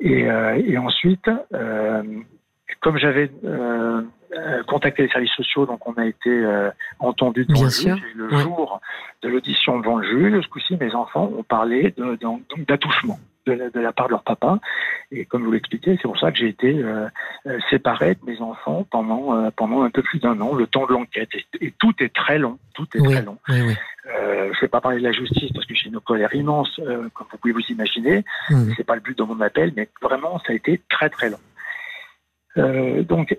Et, 0.00 0.28
euh, 0.28 0.60
et 0.66 0.76
ensuite, 0.76 1.30
comme 2.80 2.98
j'avais 2.98 3.30
euh, 3.44 4.02
euh, 4.32 4.62
contacté 4.64 5.02
les 5.02 5.08
services 5.08 5.32
sociaux, 5.32 5.66
donc 5.66 5.86
on 5.86 5.94
a 5.94 6.06
été 6.06 6.30
euh, 6.30 6.70
entendu 6.98 7.44
devant 7.44 7.64
le 7.64 7.70
juge. 7.70 8.02
le 8.14 8.28
jour 8.38 8.80
de 9.22 9.28
l'audition 9.28 9.78
devant 9.78 9.96
le 9.96 10.06
juge, 10.06 10.44
ce 10.44 10.48
coup-ci, 10.48 10.76
mes 10.76 10.94
enfants 10.94 11.32
ont 11.36 11.42
parlé 11.42 11.94
d'attouchement. 12.68 13.18
De, 13.46 13.70
de, 13.72 13.80
la 13.80 13.92
part 13.92 14.06
de 14.06 14.12
leur 14.12 14.22
papa. 14.22 14.58
Et 15.12 15.24
comme 15.24 15.42
je 15.42 15.46
vous 15.46 15.52
l'expliquais, 15.52 15.96
c'est 15.96 16.08
pour 16.08 16.18
ça 16.18 16.32
que 16.32 16.38
j'ai 16.38 16.48
été 16.48 16.82
euh, 16.82 17.08
séparé 17.70 18.16
de 18.16 18.30
mes 18.30 18.40
enfants 18.40 18.86
pendant 18.90 19.50
pendant 19.52 19.82
un 19.82 19.90
peu 19.90 20.02
plus 20.02 20.18
d'un 20.18 20.40
an, 20.40 20.54
le 20.54 20.66
temps 20.66 20.86
de 20.86 20.92
l'enquête. 20.92 21.28
Et, 21.60 21.72
tout 21.78 21.94
est 22.00 22.12
très 22.12 22.38
long, 22.38 22.58
tout 22.74 22.88
est 22.94 23.02
très 23.02 23.22
long. 23.22 23.38
Oui, 23.48 23.76
je 24.04 24.10
ne 24.10 24.60
vais 24.60 24.68
pas 24.68 24.80
parler 24.80 24.98
de 24.98 25.04
la 25.04 25.12
justice 25.12 25.52
parce 25.52 25.66
que 25.66 25.74
j'ai 25.74 25.88
une 25.88 26.00
colère 26.00 26.34
immense, 26.34 26.80
comme 27.14 27.26
vous 27.30 27.38
pouvez 27.38 27.52
vous 27.52 27.66
imaginer. 27.70 28.24
C'est 28.76 28.84
pas 28.84 28.94
le 28.96 29.00
but 29.00 29.16
de 29.16 29.22
mon 29.22 29.40
appel, 29.40 29.72
mais 29.76 29.88
vraiment, 30.02 30.40
ça 30.40 30.52
a 30.52 30.56
été 30.56 30.80
très 30.88 31.08
très 31.08 31.30
long. 31.30 31.38
Euh, 32.58 33.02
donc, 33.02 33.36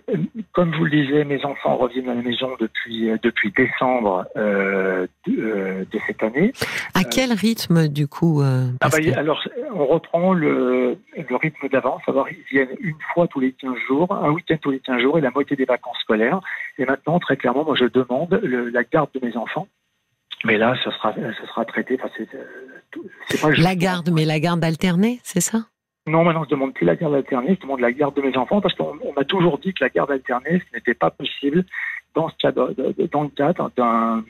comme 0.51 0.73
je 0.73 0.77
vous 0.77 0.85
le 0.85 0.91
disais, 0.91 1.23
mes 1.23 1.43
enfants 1.43 1.75
reviennent 1.77 2.09
à 2.09 2.13
la 2.13 2.21
maison 2.21 2.51
depuis 2.59 3.09
euh, 3.09 3.17
depuis 3.23 3.51
décembre 3.51 4.25
euh, 4.35 5.07
de, 5.25 5.87
de, 5.91 5.99
cette 6.05 6.21
année. 6.21 6.53
À 6.93 7.03
quel 7.03 7.33
rythme, 7.33 7.87
du 7.87 8.07
coup 8.07 8.41
ah 8.43 8.89
bah, 8.89 8.97
Alors, 9.15 9.43
on 9.73 9.85
reprend 9.85 10.33
le, 10.33 10.97
le 11.15 11.35
rythme 11.35 11.67
d'avant, 11.69 11.99
savoir 12.05 12.27
ils 12.29 12.43
viennent 12.51 12.75
une 12.79 12.97
fois 13.13 13.27
tous 13.27 13.39
les 13.39 13.53
15 13.53 13.75
jours, 13.87 14.11
un 14.11 14.31
week-end 14.31 14.57
tous 14.61 14.71
les 14.71 14.79
15 14.79 15.01
jours 15.01 15.17
et 15.17 15.21
la 15.21 15.31
moitié 15.31 15.55
des 15.55 15.65
vacances 15.65 15.97
scolaires. 16.01 16.39
Et 16.77 16.85
maintenant, 16.85 17.19
très 17.19 17.37
clairement, 17.37 17.65
moi, 17.65 17.75
je 17.75 17.85
demande 17.85 18.39
le, 18.43 18.69
la 18.69 18.83
garde 18.83 19.09
de 19.13 19.25
mes 19.25 19.35
enfants. 19.35 19.67
Mais 20.45 20.57
là, 20.57 20.75
ce 20.83 20.91
sera, 20.91 21.15
ce 21.15 21.47
sera 21.47 21.65
traité. 21.65 21.97
Enfin, 21.99 22.13
c'est, 23.27 23.41
pas 23.41 23.49
la 23.49 23.75
garde, 23.75 24.11
mais 24.11 24.23
la 24.23 24.39
garde 24.39 24.63
alternée, 24.63 25.19
c'est 25.23 25.41
ça? 25.41 25.65
Non, 26.07 26.23
maintenant 26.23 26.43
je 26.45 26.49
demande 26.49 26.73
plus 26.73 26.85
la 26.85 26.95
garde 26.95 27.13
alternée, 27.13 27.55
je 27.55 27.61
demande 27.61 27.81
la 27.81 27.91
garde 27.91 28.15
de 28.15 28.21
mes 28.21 28.35
enfants 28.37 28.61
parce 28.61 28.73
qu'on 28.75 28.95
m'a 29.15 29.25
toujours 29.25 29.59
dit 29.59 29.73
que 29.73 29.83
la 29.83 29.89
garde 29.89 30.11
alternée, 30.11 30.61
ce 30.69 30.75
n'était 30.77 30.93
pas 30.93 31.11
possible 31.11 31.65
dans, 32.15 32.29
dans 33.11 33.23
le 33.23 33.29
cadre 33.29 33.71
d'un 33.75 34.23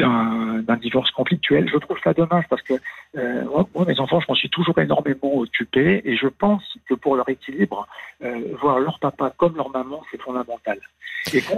d'un 0.00 0.76
divorce 0.76 1.10
conflictuel. 1.10 1.68
Je 1.70 1.78
trouve 1.78 1.98
ça 2.02 2.12
dommage 2.12 2.44
parce 2.48 2.62
que 2.62 2.74
euh, 3.16 3.44
moi, 3.74 3.84
mes 3.86 3.98
enfants, 4.00 4.20
je 4.20 4.26
m'en 4.28 4.34
suis 4.34 4.50
toujours 4.50 4.78
énormément 4.78 5.38
occupé 5.38 6.02
et 6.04 6.16
je 6.16 6.28
pense 6.28 6.62
que 6.88 6.94
pour 6.94 7.16
leur 7.16 7.28
équilibre, 7.28 7.86
euh, 8.22 8.54
voir 8.60 8.78
leur 8.78 8.98
papa 8.98 9.32
comme 9.36 9.56
leur 9.56 9.70
maman, 9.70 10.02
c'est 10.10 10.20
fondamental. 10.20 10.78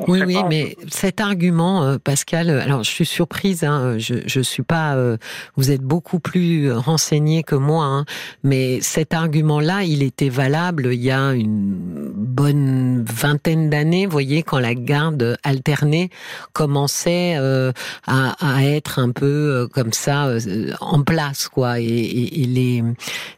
Oui, 0.09 0.23
oui, 0.27 0.37
mais 0.49 0.77
cet 0.89 1.21
argument, 1.21 1.85
euh, 1.85 1.97
Pascal, 1.97 2.51
alors 2.51 2.83
je 2.83 2.91
suis 2.91 3.07
surprise, 3.07 3.63
hein, 3.63 3.97
je, 3.97 4.17
je 4.27 4.41
suis 4.41 4.65
pas, 4.65 4.97
euh, 4.97 5.19
vous 5.57 5.71
êtes 5.71 5.83
beaucoup 5.83 6.19
plus 6.19 6.73
renseigné 6.73 7.45
que 7.45 7.55
moi, 7.55 7.85
hein, 7.85 8.05
mais 8.43 8.81
cet 8.81 9.15
argument-là, 9.15 9.85
il 9.85 10.03
était 10.03 10.31
valable 10.31 10.89
il 10.93 11.01
y 11.01 11.13
a 11.13 11.33
une 11.33 12.11
bonne 12.13 13.05
vingtaine 13.05 13.71
d'années, 13.71 14.07
vous 14.07 14.13
voyez, 14.13 14.43
quand 14.43 14.59
la 14.59 14.75
garde 14.75 15.37
alternée 15.45 16.11
commençait 16.53 17.37
euh, 17.39 17.73
à, 18.41 18.65
être 18.65 18.99
un 18.99 19.11
peu 19.11 19.69
comme 19.73 19.93
ça 19.93 20.37
en 20.81 21.03
place, 21.03 21.49
quoi, 21.49 21.81
et, 21.81 21.85
et, 21.85 22.45
les, 22.45 22.83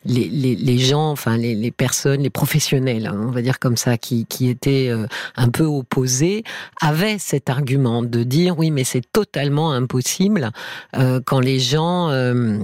les, 0.04 0.28
les, 0.56 0.78
gens, 0.78 1.10
enfin 1.10 1.36
les, 1.36 1.54
les 1.54 1.70
personnes, 1.70 2.22
les 2.22 2.30
professionnels, 2.30 3.06
hein, 3.06 3.26
on 3.28 3.30
va 3.30 3.42
dire 3.42 3.58
comme 3.58 3.76
ça, 3.76 3.98
qui, 3.98 4.26
qui 4.26 4.48
étaient 4.48 4.90
un 5.36 5.48
peu 5.48 5.64
opposés 5.64 6.44
avait 6.80 7.18
cet 7.18 7.50
argument 7.50 8.02
de 8.02 8.22
dire 8.22 8.58
oui, 8.58 8.70
mais 8.70 8.84
c'est 8.84 9.04
totalement 9.12 9.72
impossible 9.72 10.50
euh, 10.96 11.20
quand 11.24 11.40
les 11.40 11.58
gens 11.58 12.10
euh, 12.10 12.58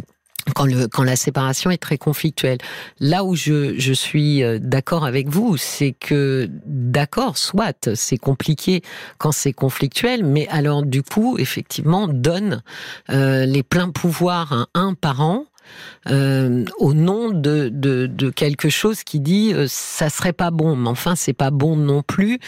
quand, 0.54 0.66
le, 0.66 0.88
quand 0.88 1.02
la 1.02 1.16
séparation 1.16 1.70
est 1.70 1.78
très 1.78 1.98
conflictuelle. 1.98 2.58
Là 2.98 3.24
où 3.24 3.34
je, 3.34 3.78
je 3.78 3.92
suis 3.92 4.42
euh, 4.42 4.58
d'accord 4.60 5.04
avec 5.04 5.28
vous, 5.28 5.56
c'est 5.56 5.92
que 5.92 6.48
d'accord, 6.66 7.38
soit 7.38 7.90
c'est 7.94 8.18
compliqué 8.18 8.82
quand 9.18 9.32
c'est 9.32 9.52
conflictuel, 9.52 10.24
mais 10.24 10.48
alors 10.48 10.84
du 10.84 11.02
coup, 11.02 11.38
effectivement, 11.38 12.08
donne 12.08 12.62
les 13.08 13.62
pleins 13.62 13.90
pouvoirs 13.90 14.52
à 14.52 14.78
un 14.78 14.94
parent 14.94 15.46
euh, 16.08 16.64
au 16.78 16.94
nom 16.94 17.30
de, 17.30 17.68
de, 17.68 18.06
de, 18.06 18.30
quelque 18.30 18.70
chose 18.70 19.04
qui 19.04 19.20
dit 19.20 19.52
euh, 19.52 19.66
ça 19.68 20.08
serait 20.08 20.32
pas 20.32 20.50
bon. 20.50 20.74
Mais 20.74 20.88
enfin, 20.88 21.14
c'est 21.14 21.34
pas 21.34 21.50
bon 21.50 21.76
non 21.76 22.02
plus 22.02 22.38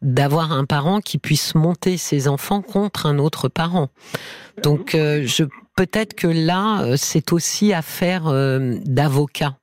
d'avoir 0.00 0.52
un 0.52 0.64
parent 0.64 1.00
qui 1.00 1.18
puisse 1.18 1.54
monter 1.54 1.96
ses 1.96 2.28
enfants 2.28 2.62
contre 2.62 3.06
un 3.06 3.18
autre 3.18 3.48
parent. 3.48 3.88
Donc, 4.62 4.94
euh, 4.94 5.24
je 5.26 5.44
peut-être 5.76 6.14
que 6.14 6.26
là, 6.26 6.96
c'est 6.96 7.32
aussi 7.32 7.72
affaire 7.72 8.24
d'avocat, 8.84 9.56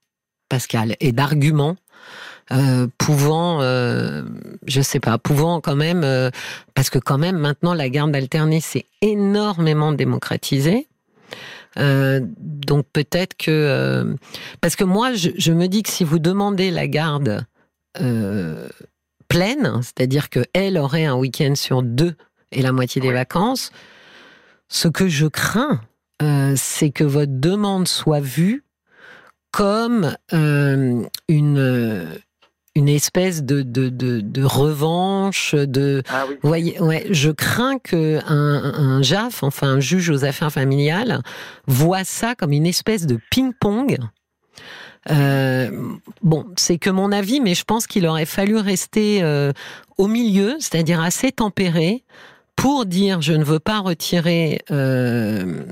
Pascal, 0.50 0.96
et 1.00 1.12
d'arguments. 1.12 1.78
Euh, 2.52 2.88
pouvant, 2.98 3.62
euh, 3.62 4.24
je 4.68 4.82
sais 4.82 5.00
pas, 5.00 5.18
pouvant 5.18 5.62
quand 5.62 5.76
même, 5.76 6.04
euh, 6.04 6.30
parce 6.74 6.90
que 6.90 7.00
quand 7.00 7.18
même 7.18 7.38
maintenant 7.38 7.74
la 7.74 7.88
garde 7.88 8.14
alternée 8.14 8.60
s'est 8.60 8.86
énormément 9.02 9.94
démocratisée. 9.94 10.88
donc 11.78 12.86
peut-être 12.92 13.38
que, 13.38 14.18
parce 14.60 14.76
que 14.76 14.84
moi 14.84 15.14
je, 15.14 15.54
me 15.54 15.68
dis 15.68 15.84
que 15.84 15.90
si 15.90 16.04
vous 16.04 16.20
demandez 16.20 16.70
la 16.70 16.88
garde 16.88 17.46
pleine, 19.30 19.80
c'est-à-dire 19.82 20.30
que 20.30 20.42
elle 20.52 20.78
aurait 20.78 21.06
un 21.06 21.16
week-end 21.16 21.54
sur 21.56 21.82
deux 21.82 22.16
et 22.52 22.62
la 22.62 22.74
moitié 22.74 23.02
des 23.02 23.14
vacances, 23.14 23.72
ce 24.68 24.90
que 24.90 25.08
je 25.08 25.28
crains, 25.28 25.80
c'est 26.56 26.92
que 26.92 27.04
votre 27.04 27.40
demande 27.40 27.88
soit 27.88 28.20
vue 28.20 28.64
comme 29.52 30.16
une 30.32 32.22
une 32.76 32.88
espèce 32.88 33.44
de, 33.44 33.64
de, 33.64 33.90
de, 33.90 34.44
revanche, 34.44 35.56
de. 35.56 36.04
Ah 36.10 36.26
voyez, 36.42 36.80
ouais, 36.80 37.06
je 37.10 37.30
crains 37.30 37.80
que 37.80 38.20
un, 38.26 38.74
un, 38.78 39.02
JAF, 39.02 39.44
enfin 39.44 39.68
un 39.68 39.80
juge 39.80 40.10
aux 40.10 40.24
affaires 40.24 40.52
familiales, 40.52 41.22
voit 41.68 42.06
ça 42.06 42.34
comme 42.36 42.54
une 42.54 42.66
espèce 42.66 43.06
de 43.06 43.20
ping-pong. 43.30 43.98
Euh, 45.10 45.96
bon, 46.22 46.46
c'est 46.56 46.78
que 46.78 46.90
mon 46.90 47.12
avis, 47.12 47.42
mais 47.42 47.56
je 47.56 47.64
pense 47.64 47.88
qu'il 47.88 48.06
aurait 48.06 48.26
fallu 48.26 48.56
rester 48.58 49.22
euh, 49.22 49.52
au 49.98 50.08
milieu, 50.08 50.56
c'est-à-dire 50.60 51.02
assez 51.02 51.32
tempéré, 51.32 52.04
pour 52.56 52.86
dire 52.86 53.22
je 53.22 53.34
ne 53.34 53.44
veux 53.44 53.60
pas 53.60 53.80
retirer 53.80 54.62
euh, 54.72 55.66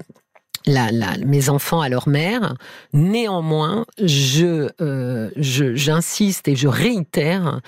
mes 0.68 1.50
enfants 1.50 1.82
à 1.82 1.89
leur 1.89 2.08
mère. 2.08 2.56
Néanmoins, 2.94 3.86
je, 4.01 4.70
euh, 4.82 5.30
j'insiste 5.36 6.48
et 6.48 6.56
je 6.56 6.68
réitère 6.68 7.62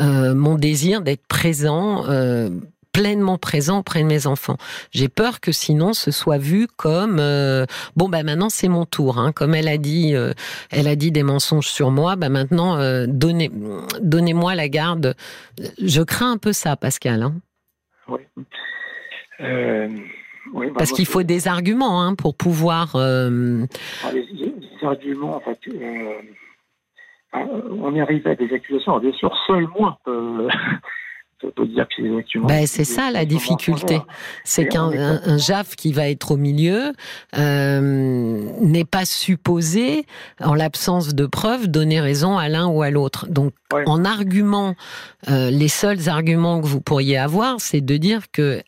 euh, 0.00 0.34
mon 0.34 0.56
désir 0.56 1.02
d'être 1.02 1.26
présent. 1.26 2.04
Euh, 2.08 2.50
pleinement 2.90 3.38
présent 3.38 3.78
auprès 3.78 4.00
de 4.00 4.06
mes 4.08 4.26
enfants. 4.26 4.56
J'ai 4.90 5.08
peur 5.08 5.38
que 5.38 5.52
sinon 5.52 5.92
ce 5.92 6.10
soit 6.10 6.38
vu 6.38 6.66
comme 6.66 7.22
bon 7.94 8.08
bah 8.08 8.24
maintenant 8.24 8.48
c'est 8.48 8.66
mon 8.66 8.86
tour. 8.86 9.18
Hein. 9.18 9.30
Comme 9.30 9.54
elle 9.54 9.68
a 9.68 9.76
dit, 9.76 10.14
elle 10.70 10.88
a 10.88 10.96
dit 10.96 11.12
des 11.12 11.22
mensonges 11.22 11.68
sur 11.68 11.92
moi. 11.92 12.16
Bah 12.16 12.28
maintenant 12.28 12.76
donnez 13.06 13.52
donnez-moi 14.00 14.56
la 14.56 14.68
garde. 14.68 15.14
Je 15.80 16.02
crains 16.02 16.32
un 16.32 16.38
peu 16.38 16.52
ça, 16.52 16.74
Pascal. 16.74 17.22
Hein. 17.22 17.34
Oui. 18.08 18.20
Bah, 20.52 20.66
Parce 20.76 20.92
qu'il 20.92 21.06
faut 21.06 21.22
des 21.22 21.48
arguments 21.48 22.02
hein, 22.02 22.14
pour 22.14 22.36
pouvoir. 22.36 22.92
Euh... 22.96 23.64
Ah, 24.04 24.12
les, 24.12 24.26
arguments, 24.82 25.36
en 25.36 25.40
fait. 25.40 25.58
Euh, 25.68 26.12
ah, 27.32 27.44
on 27.70 27.94
y 27.94 28.00
arrive 28.00 28.26
à 28.26 28.34
des 28.34 28.52
accusations. 28.54 28.98
bien 28.98 29.12
sûr, 29.12 29.34
seul 29.46 29.66
moi 29.78 29.98
peut, 30.04 30.48
dire 31.66 31.86
que 31.88 31.94
c'est 31.96 32.02
des 32.02 32.40
ben, 32.40 32.66
c'est 32.66 32.84
ça 32.84 33.10
la 33.10 33.24
difficulté. 33.24 34.00
C'est 34.44 34.66
qu'un 34.66 34.90
un, 34.90 35.38
JAF 35.38 35.76
qui 35.76 35.92
va 35.92 36.08
être 36.08 36.32
au 36.32 36.36
milieu 36.36 36.92
euh, 37.36 37.80
n'est 38.60 38.84
pas 38.84 39.04
supposé, 39.04 40.04
en 40.40 40.54
l'absence 40.54 41.14
de 41.14 41.26
preuves, 41.26 41.68
donner 41.68 42.00
raison 42.00 42.38
à 42.38 42.48
l'un 42.48 42.66
ou 42.66 42.82
à 42.82 42.90
l'autre. 42.90 43.28
Donc, 43.28 43.52
en 43.86 44.04
argument, 44.04 44.74
euh, 45.28 45.50
les 45.50 45.68
seuls 45.68 46.08
arguments 46.08 46.60
que 46.60 46.66
vous 46.66 46.80
pourriez 46.80 47.18
avoir, 47.18 47.60
c'est 47.60 47.82
de 47.82 47.96
dire 47.96 48.30
que 48.32 48.62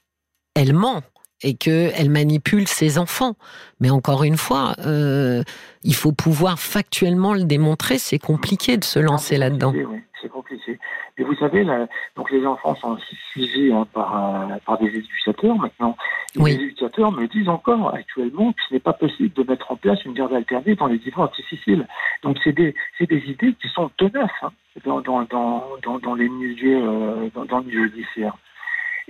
elle 0.55 0.75
ment 0.75 1.03
et 1.43 1.55
qu'elle 1.55 2.11
manipule 2.11 2.69
ses 2.69 2.99
enfants. 2.99 3.35
Mais 3.81 3.91
encore 3.91 4.25
une 4.25 4.37
fois, 4.37 4.75
euh, 4.85 5.43
il 5.83 5.95
faut 5.95 6.13
pouvoir 6.13 6.59
factuellement 6.59 7.35
le 7.35 7.45
démontrer. 7.45 7.99
C'est 7.99 8.19
compliqué 8.19 8.77
de 8.77 8.85
se 8.85 8.99
lancer 8.99 9.37
là-dedans. 9.37 9.73
Oui, 9.75 10.01
c'est 10.21 10.29
compliqué. 10.29 10.79
Et 11.19 11.23
vous 11.23 11.35
savez, 11.35 11.65
là, 11.65 11.87
donc 12.17 12.31
les 12.31 12.47
enfants 12.47 12.75
sont 12.77 12.97
suivis 13.31 13.73
hein, 13.73 13.87
par, 13.93 14.49
par 14.65 14.79
des 14.79 14.87
éducateurs 14.87 15.57
maintenant. 15.57 15.97
Les 16.35 16.55
éducateurs 16.55 17.13
me 17.13 17.27
disent 17.27 17.49
encore 17.49 17.95
actuellement 17.95 18.53
que 18.53 18.61
ce 18.69 18.75
n'est 18.75 18.81
pas 18.81 18.93
possible 18.93 19.33
de 19.35 19.43
mettre 19.43 19.71
en 19.71 19.77
place 19.77 20.03
une 20.05 20.15
garde 20.15 20.33
alternée 20.33 20.77
dans 20.77 20.87
les 20.87 20.99
divorces 20.99 21.37
difficiles. 21.37 21.87
Donc 22.23 22.39
c'est 22.43 22.53
des, 22.53 22.75
des 23.01 23.23
idées 23.27 23.55
qui 23.61 23.69
sont 23.69 23.91
tenaces 23.97 24.31
hein, 24.43 24.51
dans, 24.85 25.01
dans, 25.01 25.25
dans, 25.25 25.99
dans, 25.99 26.15
les 26.15 26.29
milieux, 26.29 26.83
euh, 26.83 27.29
dans, 27.35 27.45
dans 27.45 27.59
le 27.59 27.65
milieu 27.67 27.89
judiciaire. 27.89 28.37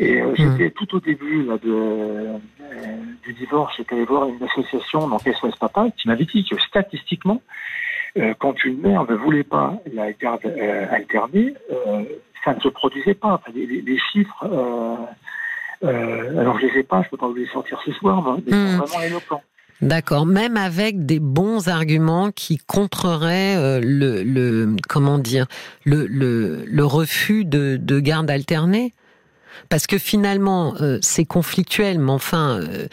Et 0.01 0.19
euh, 0.19 0.31
hmm. 0.31 0.35
j'étais 0.37 0.71
tout 0.71 0.97
au 0.97 1.01
début 1.01 1.45
là, 1.45 1.59
de, 1.63 1.71
euh, 1.71 2.39
du 3.23 3.35
divorce, 3.35 3.75
j'étais 3.77 3.97
allé 3.97 4.07
voir 4.07 4.27
une 4.29 4.43
association, 4.43 5.07
donc 5.07 5.21
SOS 5.21 5.57
Papa, 5.61 5.89
qui 5.97 6.09
m'avait 6.09 6.25
dit 6.25 6.43
que 6.43 6.59
statistiquement, 6.59 7.43
euh, 8.17 8.33
quand 8.39 8.65
une 8.65 8.81
mère 8.81 9.05
ne 9.09 9.15
voulait 9.15 9.45
pas 9.45 9.75
la 9.93 10.11
garde 10.13 10.47
alternée, 10.91 11.53
ça 12.43 12.55
ne 12.55 12.61
se 12.61 12.69
produisait 12.69 13.15
pas. 13.15 13.43
les, 13.55 13.99
chiffres, 14.11 14.47
alors 15.83 16.59
je 16.59 16.67
les 16.67 16.79
ai 16.81 16.83
pas, 16.83 17.03
je 17.03 17.11
peux 17.11 17.19
pas 17.19 17.29
vous 17.29 17.35
les 17.35 17.47
sortir 17.47 17.79
ce 17.85 17.93
soir, 17.93 18.39
mais 18.39 18.43
ils 18.47 18.53
sont 18.53 18.83
hmm. 18.83 18.87
vraiment 18.87 19.05
éloquents. 19.05 19.43
D'accord, 19.83 20.27
même 20.27 20.57
avec 20.57 21.07
des 21.07 21.21
bons 21.21 21.69
arguments 21.69 22.31
qui 22.33 22.59
contreraient 22.59 23.81
le, 23.81 24.23
le, 24.23 24.77
comment 24.89 25.19
dire 25.19 25.47
le, 25.85 26.07
le, 26.07 26.65
le 26.67 26.85
refus 26.85 27.45
de, 27.45 27.79
de 27.79 28.01
garde 28.01 28.31
alternée 28.31 28.95
parce 29.69 29.87
que 29.87 29.99
finalement, 29.99 30.75
euh, 30.81 30.99
c'est 31.03 31.25
conflictuel, 31.25 31.99
mais 31.99 32.13
enfin, 32.13 32.61
euh, 32.61 32.87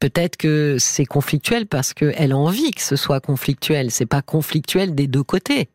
peut-être 0.00 0.36
que 0.36 0.76
c'est 0.78 1.06
conflictuel 1.06 1.66
parce 1.66 1.94
qu'elle 1.94 2.32
a 2.32 2.36
envie 2.36 2.70
que 2.72 2.82
ce 2.82 2.96
soit 2.96 3.20
conflictuel. 3.20 3.90
C'est 3.90 4.06
pas 4.06 4.22
conflictuel 4.22 4.94
des 4.94 5.06
deux 5.06 5.22
côtés. 5.22 5.68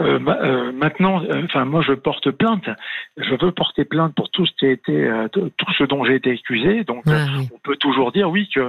Euh, 0.00 0.72
maintenant, 0.72 1.22
enfin 1.44 1.64
moi 1.64 1.82
je 1.82 1.92
porte 1.92 2.30
plainte. 2.30 2.68
Je 3.16 3.34
veux 3.34 3.52
porter 3.52 3.84
plainte 3.84 4.14
pour 4.14 4.30
tout 4.30 4.46
ce 4.46 4.52
qui 4.58 4.66
a 4.66 4.70
été, 4.70 5.10
tout 5.32 5.72
ce 5.76 5.84
dont 5.84 6.04
j'ai 6.04 6.14
été 6.14 6.32
accusé. 6.32 6.84
Donc 6.84 7.04
ah 7.06 7.26
on 7.52 7.58
peut 7.58 7.76
toujours 7.76 8.12
dire 8.12 8.30
oui 8.30 8.48
que 8.54 8.60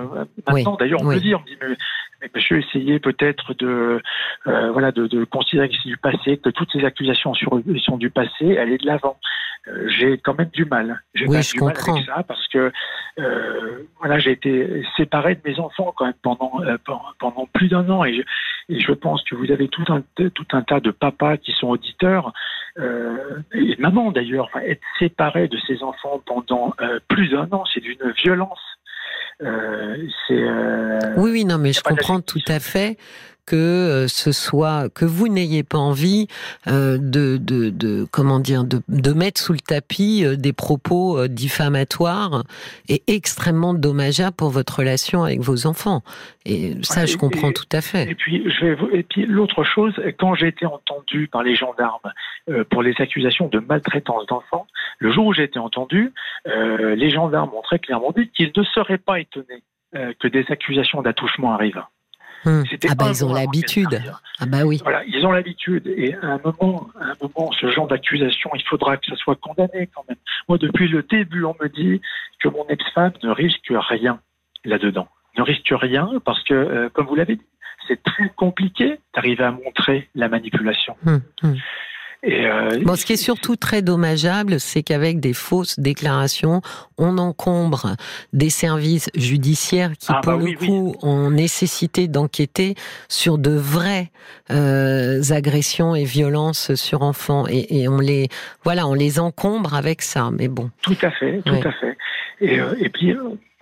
maintenant. 0.47 0.75
D'ailleurs 0.79 1.01
on 1.01 1.09
peut 1.09 1.19
dire, 1.19 1.41
mais, 2.21 2.29
monsieur 2.35 2.59
essayez 2.59 2.99
peut-être 2.99 3.53
de, 3.55 4.01
voilà, 4.45 4.91
de, 4.91 5.23
considérer 5.25 5.69
que 5.69 5.75
c'est 5.81 5.89
du 5.89 5.97
passé, 5.97 6.37
que 6.37 6.49
toutes 6.49 6.71
ces 6.71 6.83
accusations 6.85 7.33
sont 7.33 7.97
du 7.97 8.09
passé, 8.09 8.57
aller 8.57 8.77
de 8.77 8.85
l'avant. 8.85 9.17
Euh, 9.67 9.87
j'ai 9.89 10.17
quand 10.17 10.37
même 10.37 10.49
du 10.51 10.65
mal. 10.65 11.01
J'ai 11.13 11.27
oui, 11.27 11.39
du 11.41 11.59
mal 11.59 11.75
avec 11.77 12.05
ça 12.05 12.23
parce 12.27 12.47
que 12.47 12.71
euh, 13.19 13.83
voilà, 13.99 14.19
j'ai 14.19 14.31
été 14.31 14.83
séparé 14.95 15.35
de 15.35 15.41
mes 15.43 15.59
enfants 15.59 15.93
quand 15.95 16.05
même 16.05 16.13
pendant 16.21 16.61
euh, 16.61 16.77
pendant 17.19 17.47
plus 17.53 17.67
d'un 17.67 17.89
an 17.89 18.03
et 18.05 18.15
je, 18.15 18.21
et 18.73 18.79
je 18.79 18.91
pense 18.93 19.23
que 19.23 19.35
vous 19.35 19.51
avez 19.51 19.67
tout 19.67 19.83
un 19.89 20.01
tout 20.29 20.47
un 20.53 20.61
tas 20.61 20.79
de 20.79 20.91
papas 20.91 21.37
qui 21.37 21.51
sont 21.51 21.67
auditeurs 21.67 22.33
euh, 22.79 23.41
et 23.53 23.75
maman 23.79 24.11
d'ailleurs. 24.11 24.45
Enfin, 24.45 24.61
être 24.61 24.81
séparé 24.99 25.47
de 25.47 25.57
ses 25.67 25.83
enfants 25.83 26.21
pendant 26.25 26.73
euh, 26.81 26.99
plus 27.07 27.29
d'un 27.29 27.47
an, 27.51 27.63
c'est 27.73 27.81
d'une 27.81 28.11
violence. 28.23 28.59
Euh, 29.41 29.97
c'est 30.27 30.43
oui, 31.17 31.31
oui, 31.31 31.45
non, 31.45 31.57
mais 31.57 31.73
je 31.73 31.81
comprends 31.81 32.21
tout 32.21 32.39
à 32.47 32.59
fait 32.59 32.97
que 33.51 33.57
euh, 33.57 34.07
ce 34.07 34.31
soit 34.31 34.87
que 34.93 35.03
vous 35.03 35.27
n'ayez 35.27 35.63
pas 35.63 35.77
envie 35.77 36.27
euh, 36.67 36.97
de, 36.97 37.35
de, 37.35 37.69
de, 37.69 38.07
comment 38.09 38.39
dire 38.39 38.63
de, 38.63 38.81
de, 38.87 39.11
mettre 39.11 39.41
sous 39.41 39.51
le 39.51 39.59
tapis 39.59 40.23
euh, 40.23 40.37
des 40.37 40.53
propos 40.53 41.27
diffamatoires 41.27 42.43
et 42.87 43.03
extrêmement 43.07 43.73
dommageables 43.73 44.37
pour 44.37 44.51
votre 44.51 44.79
relation 44.79 45.25
avec 45.25 45.41
vos 45.41 45.67
enfants. 45.67 46.01
Et 46.45 46.75
ça, 46.81 47.05
je 47.05 47.17
comprends 47.17 47.51
tout 47.51 47.67
à 47.73 47.81
fait. 47.81 48.09
Et 48.09 48.15
puis, 48.15 48.49
je 48.49 48.67
vais, 48.67 48.99
et 48.99 49.03
puis 49.03 49.25
l'autre 49.25 49.65
chose, 49.65 49.93
quand 50.17 50.33
j'ai 50.33 50.47
été 50.47 50.65
entendu 50.65 51.27
par 51.27 51.43
les 51.43 51.55
gendarmes 51.55 51.99
pour 52.69 52.81
les 52.81 52.93
accusations 52.99 53.47
de 53.47 53.59
maltraitance 53.59 54.25
d'enfants, 54.27 54.65
le 54.99 55.11
jour 55.11 55.25
où 55.27 55.33
j'ai 55.33 55.43
été 55.43 55.59
entendu, 55.59 56.13
les 56.45 57.09
gendarmes 57.11 57.51
ont 57.53 57.61
très 57.61 57.79
clairement 57.79 58.11
dit 58.11 58.29
qu'ils 58.29 58.51
ne 58.55 58.63
seraient 58.63 58.97
pas 58.97 59.19
étonnés 59.19 59.61
que 59.93 60.27
des 60.27 60.45
accusations 60.49 61.01
d'attouchement 61.01 61.53
arrivent. 61.53 61.83
Hum. 62.45 62.63
Ah 62.89 62.95
bah 62.95 63.05
ils 63.09 63.23
ont 63.23 63.33
l'habitude. 63.33 64.01
Ah 64.39 64.45
bah 64.45 64.63
oui. 64.65 64.79
Voilà, 64.83 65.03
ils 65.05 65.25
ont 65.25 65.31
l'habitude. 65.31 65.87
Et 65.87 66.15
à 66.15 66.27
un 66.33 66.39
moment, 66.43 66.87
à 66.99 67.05
un 67.05 67.15
moment, 67.21 67.51
ce 67.51 67.69
genre 67.71 67.87
d'accusation, 67.87 68.49
il 68.55 68.63
faudra 68.63 68.97
que 68.97 69.05
ça 69.05 69.15
soit 69.15 69.35
condamné 69.35 69.89
quand 69.93 70.03
même. 70.09 70.17
Moi, 70.49 70.57
depuis 70.57 70.87
le 70.87 71.03
début, 71.03 71.43
on 71.43 71.55
me 71.61 71.67
dit 71.67 72.01
que 72.41 72.49
mon 72.49 72.65
ex-femme 72.67 73.13
ne 73.23 73.29
risque 73.29 73.71
rien 73.71 74.19
là-dedans. 74.65 75.07
Ne 75.37 75.43
risque 75.43 75.71
rien 75.71 76.09
parce 76.25 76.43
que, 76.43 76.53
euh, 76.53 76.89
comme 76.89 77.05
vous 77.05 77.15
l'avez 77.15 77.35
dit, 77.35 77.45
c'est 77.87 78.01
très 78.03 78.29
compliqué 78.29 78.99
d'arriver 79.13 79.43
à 79.43 79.51
montrer 79.51 80.09
la 80.15 80.27
manipulation. 80.27 80.95
Hum, 81.05 81.21
hum. 81.43 81.55
Et 82.23 82.47
bon, 82.83 82.95
ce 82.95 83.05
qui 83.05 83.13
est 83.13 83.17
surtout 83.17 83.55
très 83.55 83.81
dommageable, 83.81 84.59
c'est 84.59 84.83
qu'avec 84.83 85.19
des 85.19 85.33
fausses 85.33 85.79
déclarations, 85.79 86.61
on 86.99 87.17
encombre 87.17 87.95
des 88.31 88.51
services 88.51 89.09
judiciaires 89.15 89.91
qui, 89.97 90.07
ah, 90.09 90.21
pour 90.23 90.37
bah 90.37 90.45
le 90.45 90.53
coup, 90.53 90.95
ont 91.01 91.31
nécessité 91.31 92.07
d'enquêter 92.07 92.75
sur 93.09 93.39
de 93.39 93.51
vraies 93.51 94.11
agressions 94.49 95.95
et 95.95 96.03
violences 96.03 96.75
sur 96.75 97.01
enfants, 97.01 97.45
et, 97.49 97.81
et, 97.81 97.87
on 97.87 97.97
les, 97.97 98.27
voilà, 98.63 98.85
on 98.87 98.93
les 98.93 99.19
encombre 99.19 99.73
avec 99.73 100.03
ça. 100.03 100.29
Mais 100.31 100.47
bon. 100.47 100.69
Tout 100.83 100.97
à 101.01 101.09
fait, 101.09 101.41
tout 101.43 101.55
à 101.55 101.71
fait. 101.71 101.97
Et, 102.39 102.59
et 102.79 102.89
puis 102.89 103.15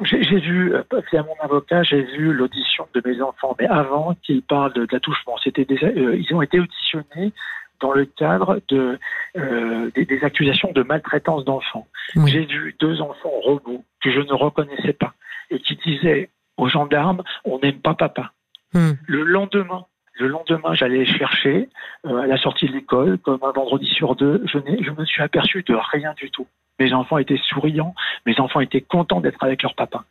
j'ai 0.04 0.40
vu, 0.40 0.74
euh, 0.74 0.84
via 1.12 1.24
mon 1.24 1.36
avocat, 1.42 1.84
j'ai 1.84 2.02
vu 2.02 2.32
l'audition 2.34 2.88
de 2.94 3.02
mes 3.06 3.22
enfants, 3.22 3.56
mais 3.60 3.68
avant 3.68 4.16
qu'ils 4.24 4.42
parlent 4.42 4.74
de, 4.74 4.88
l'attouchement, 4.92 5.36
c'était 5.44 5.68
euh, 5.72 6.18
ils 6.18 6.34
ont 6.34 6.42
été 6.42 6.60
auditionnés 6.60 7.34
dans 7.80 7.92
le 7.92 8.06
cadre 8.06 8.62
de, 8.68 9.00
euh, 9.38 9.92
des, 9.96 10.24
accusations 10.24 10.72
de 10.72 10.84
maltraitance 10.84 11.46
d'enfants. 11.46 11.88
J'ai 12.26 12.46
vu 12.46 12.76
deux 12.80 13.02
enfants 13.02 13.30
robots 13.30 13.84
que 14.02 14.12
je 14.12 14.20
ne 14.20 14.34
reconnaissais 14.34 14.94
pas 14.94 15.14
et 15.50 15.60
qui 15.60 15.76
disaient 15.76 16.30
aux 16.58 16.68
gendarmes 16.68 17.24
on 17.46 17.60
n'aime 17.60 17.80
pas 17.80 17.94
papa. 17.94 18.34
Hmm. 18.74 18.92
Le 19.08 19.24
lendemain, 19.24 19.86
le 20.20 20.28
lendemain, 20.28 20.74
j'allais 20.74 21.06
chercher 21.06 21.70
à 22.04 22.28
la 22.28 22.38
sortie 22.38 22.68
de 22.68 22.74
l'école, 22.74 23.18
comme 23.20 23.40
un 23.44 23.52
vendredi 23.52 23.88
sur 23.88 24.16
deux, 24.16 24.44
je, 24.46 24.60
je 24.82 24.92
me 24.92 25.06
suis 25.06 25.22
aperçu 25.22 25.64
de 25.64 25.76
rien 25.76 26.14
du 26.18 26.30
tout. 26.30 26.48
Mes 26.80 26.94
enfants 26.94 27.18
étaient 27.18 27.40
souriants, 27.50 27.94
mes 28.26 28.40
enfants 28.40 28.62
étaient 28.62 28.82
contents 28.82 29.20
d'être 29.20 29.44
avec 29.44 29.62
leur 29.64 29.76
papa. 29.76 30.06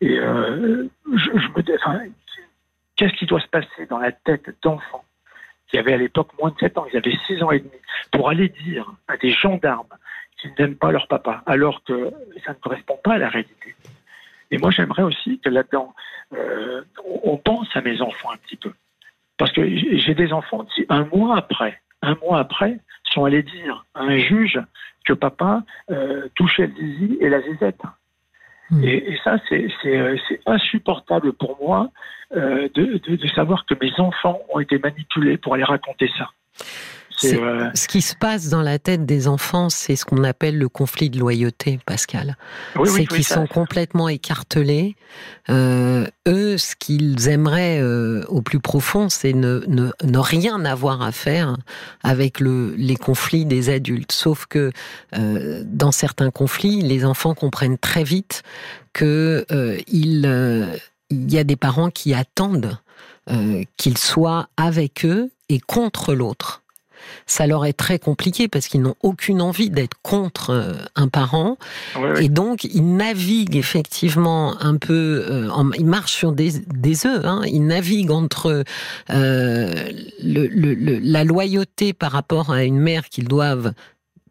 Et 0.00 0.18
euh, 0.18 0.88
je, 1.14 1.30
me 1.30 1.62
dis, 1.62 1.72
enfin, 1.74 2.00
qu'est-ce 2.96 3.14
qui 3.14 3.26
doit 3.26 3.40
se 3.40 3.48
passer 3.48 3.86
dans 3.88 3.98
la 3.98 4.12
tête 4.12 4.54
d'enfants 4.62 5.04
qui 5.68 5.78
avaient 5.78 5.94
à 5.94 5.98
l'époque 5.98 6.30
moins 6.40 6.50
de 6.50 6.58
7 6.58 6.78
ans, 6.78 6.86
ils 6.92 6.96
avaient 6.96 7.16
6 7.26 7.42
ans 7.42 7.50
et 7.50 7.60
demi, 7.60 7.70
pour 8.12 8.28
aller 8.28 8.48
dire 8.48 8.90
à 9.06 9.16
des 9.16 9.30
gendarmes 9.30 9.86
qu'ils 10.38 10.52
n'aiment 10.58 10.76
pas 10.76 10.92
leur 10.92 11.08
papa, 11.08 11.42
alors 11.46 11.82
que 11.84 12.10
ça 12.44 12.52
ne 12.52 12.58
correspond 12.58 12.98
pas 13.02 13.14
à 13.14 13.18
la 13.18 13.28
réalité. 13.28 13.74
Et 14.50 14.58
moi, 14.58 14.70
j'aimerais 14.70 15.02
aussi 15.02 15.40
que 15.40 15.50
là-dedans, 15.50 15.94
euh, 16.34 16.82
on 17.22 17.36
pense 17.36 17.68
à 17.74 17.80
mes 17.80 18.00
enfants 18.00 18.30
un 18.32 18.36
petit 18.38 18.56
peu. 18.56 18.72
Parce 19.36 19.52
que 19.52 19.62
j'ai 19.66 20.14
des 20.14 20.32
enfants 20.32 20.64
qui, 20.74 20.86
un 20.88 21.04
mois 21.04 21.36
après, 21.36 21.80
un 22.02 22.16
mois 22.16 22.38
après, 22.38 22.78
sont 23.04 23.24
allés 23.24 23.42
dire 23.42 23.84
à 23.94 24.02
un 24.02 24.18
juge 24.18 24.60
que 25.04 25.12
papa 25.12 25.62
euh, 25.90 26.28
touchait 26.34 26.66
le 26.66 26.74
zizi 26.74 27.18
et 27.20 27.28
la 27.28 27.40
zizette. 27.42 27.82
Hmm. 28.70 28.84
Et, 28.84 29.18
ça, 29.24 29.36
euh, 29.52 30.16
c'est 30.28 30.40
insupportable 30.46 31.32
pour 31.32 31.58
moi 31.60 31.90
euh, 32.36 32.68
de, 32.74 32.98
de, 32.98 33.28
savoir 33.28 33.64
que 33.64 33.74
mes 33.80 33.92
enfants 33.98 34.40
ont 34.52 34.60
été 34.60 34.78
manipulés 34.78 35.38
pour 35.38 35.54
aller 35.54 35.64
raconter 35.64 36.10
ça. 36.18 36.30
Euh, 37.24 37.70
ce 37.74 37.88
qui 37.88 38.02
se 38.02 38.14
passe 38.14 38.48
dans 38.48 38.62
la 38.62 38.78
tête 38.78 39.04
des 39.04 39.28
enfants, 39.28 39.68
c'est 39.70 39.96
ce 39.96 40.04
qu'on 40.04 40.24
appelle 40.24 40.56
le 40.58 40.68
conflit 40.68 41.10
de 41.10 41.18
loyauté, 41.18 41.80
Pascal. 41.84 42.36
c'est 42.84 43.06
qu'ils 43.06 43.24
sont 43.24 43.46
complètement 43.46 44.08
écartelés. 44.08 44.96
Euh, 45.48 46.06
eux, 46.26 46.58
ce 46.58 46.76
qu'ils 46.76 47.28
aimeraient 47.28 47.80
euh, 47.80 48.24
au 48.28 48.42
plus 48.42 48.60
profond, 48.60 49.08
c'est 49.08 49.32
ne, 49.32 49.64
ne, 49.66 49.90
ne, 50.04 50.18
rien 50.18 50.64
avoir 50.64 51.02
à 51.02 51.12
faire 51.12 51.56
avec 52.02 52.40
le, 52.40 52.74
les 52.76 52.96
conflits 52.96 53.46
des 53.46 53.70
adultes. 53.70 54.12
Sauf 54.12 54.46
que 54.46 54.70
dans 55.12 55.92
certains 55.92 56.30
conflits, 56.30 56.82
les 56.82 57.04
enfants 57.04 57.34
comprennent 57.34 57.78
très 57.78 58.04
vite 58.04 58.42
que 58.92 59.46
il, 59.88 60.78
il 61.10 61.32
y 61.32 61.38
a 61.38 61.44
des 61.44 61.56
parents 61.56 61.90
qui 61.90 62.14
attendent 62.14 62.78
qu'ils 63.76 63.98
soient 63.98 64.48
avec 64.56 65.04
eux 65.04 65.30
et 65.48 65.60
contre 65.60 66.14
l'autre 66.14 66.62
ça 67.26 67.46
leur 67.46 67.66
est 67.66 67.72
très 67.72 67.98
compliqué 67.98 68.48
parce 68.48 68.68
qu'ils 68.68 68.82
n'ont 68.82 68.94
aucune 69.02 69.40
envie 69.40 69.70
d'être 69.70 69.96
contre 70.02 70.50
euh, 70.50 70.72
un 70.96 71.08
parent. 71.08 71.56
Et 72.20 72.28
donc, 72.28 72.64
ils 72.64 72.96
naviguent 72.96 73.56
effectivement 73.56 74.60
un 74.60 74.76
peu, 74.76 75.24
euh, 75.28 75.70
ils 75.78 75.86
marchent 75.86 76.14
sur 76.14 76.32
des, 76.32 76.52
des 76.74 77.06
œufs, 77.06 77.24
hein, 77.24 77.42
ils 77.46 77.66
naviguent 77.66 78.10
entre 78.10 78.64
euh, 79.10 79.90
le, 80.22 80.98
la 81.02 81.24
loyauté 81.24 81.92
par 81.92 82.12
rapport 82.12 82.50
à 82.50 82.64
une 82.64 82.78
mère 82.78 83.08
qu'ils 83.08 83.28
doivent 83.28 83.72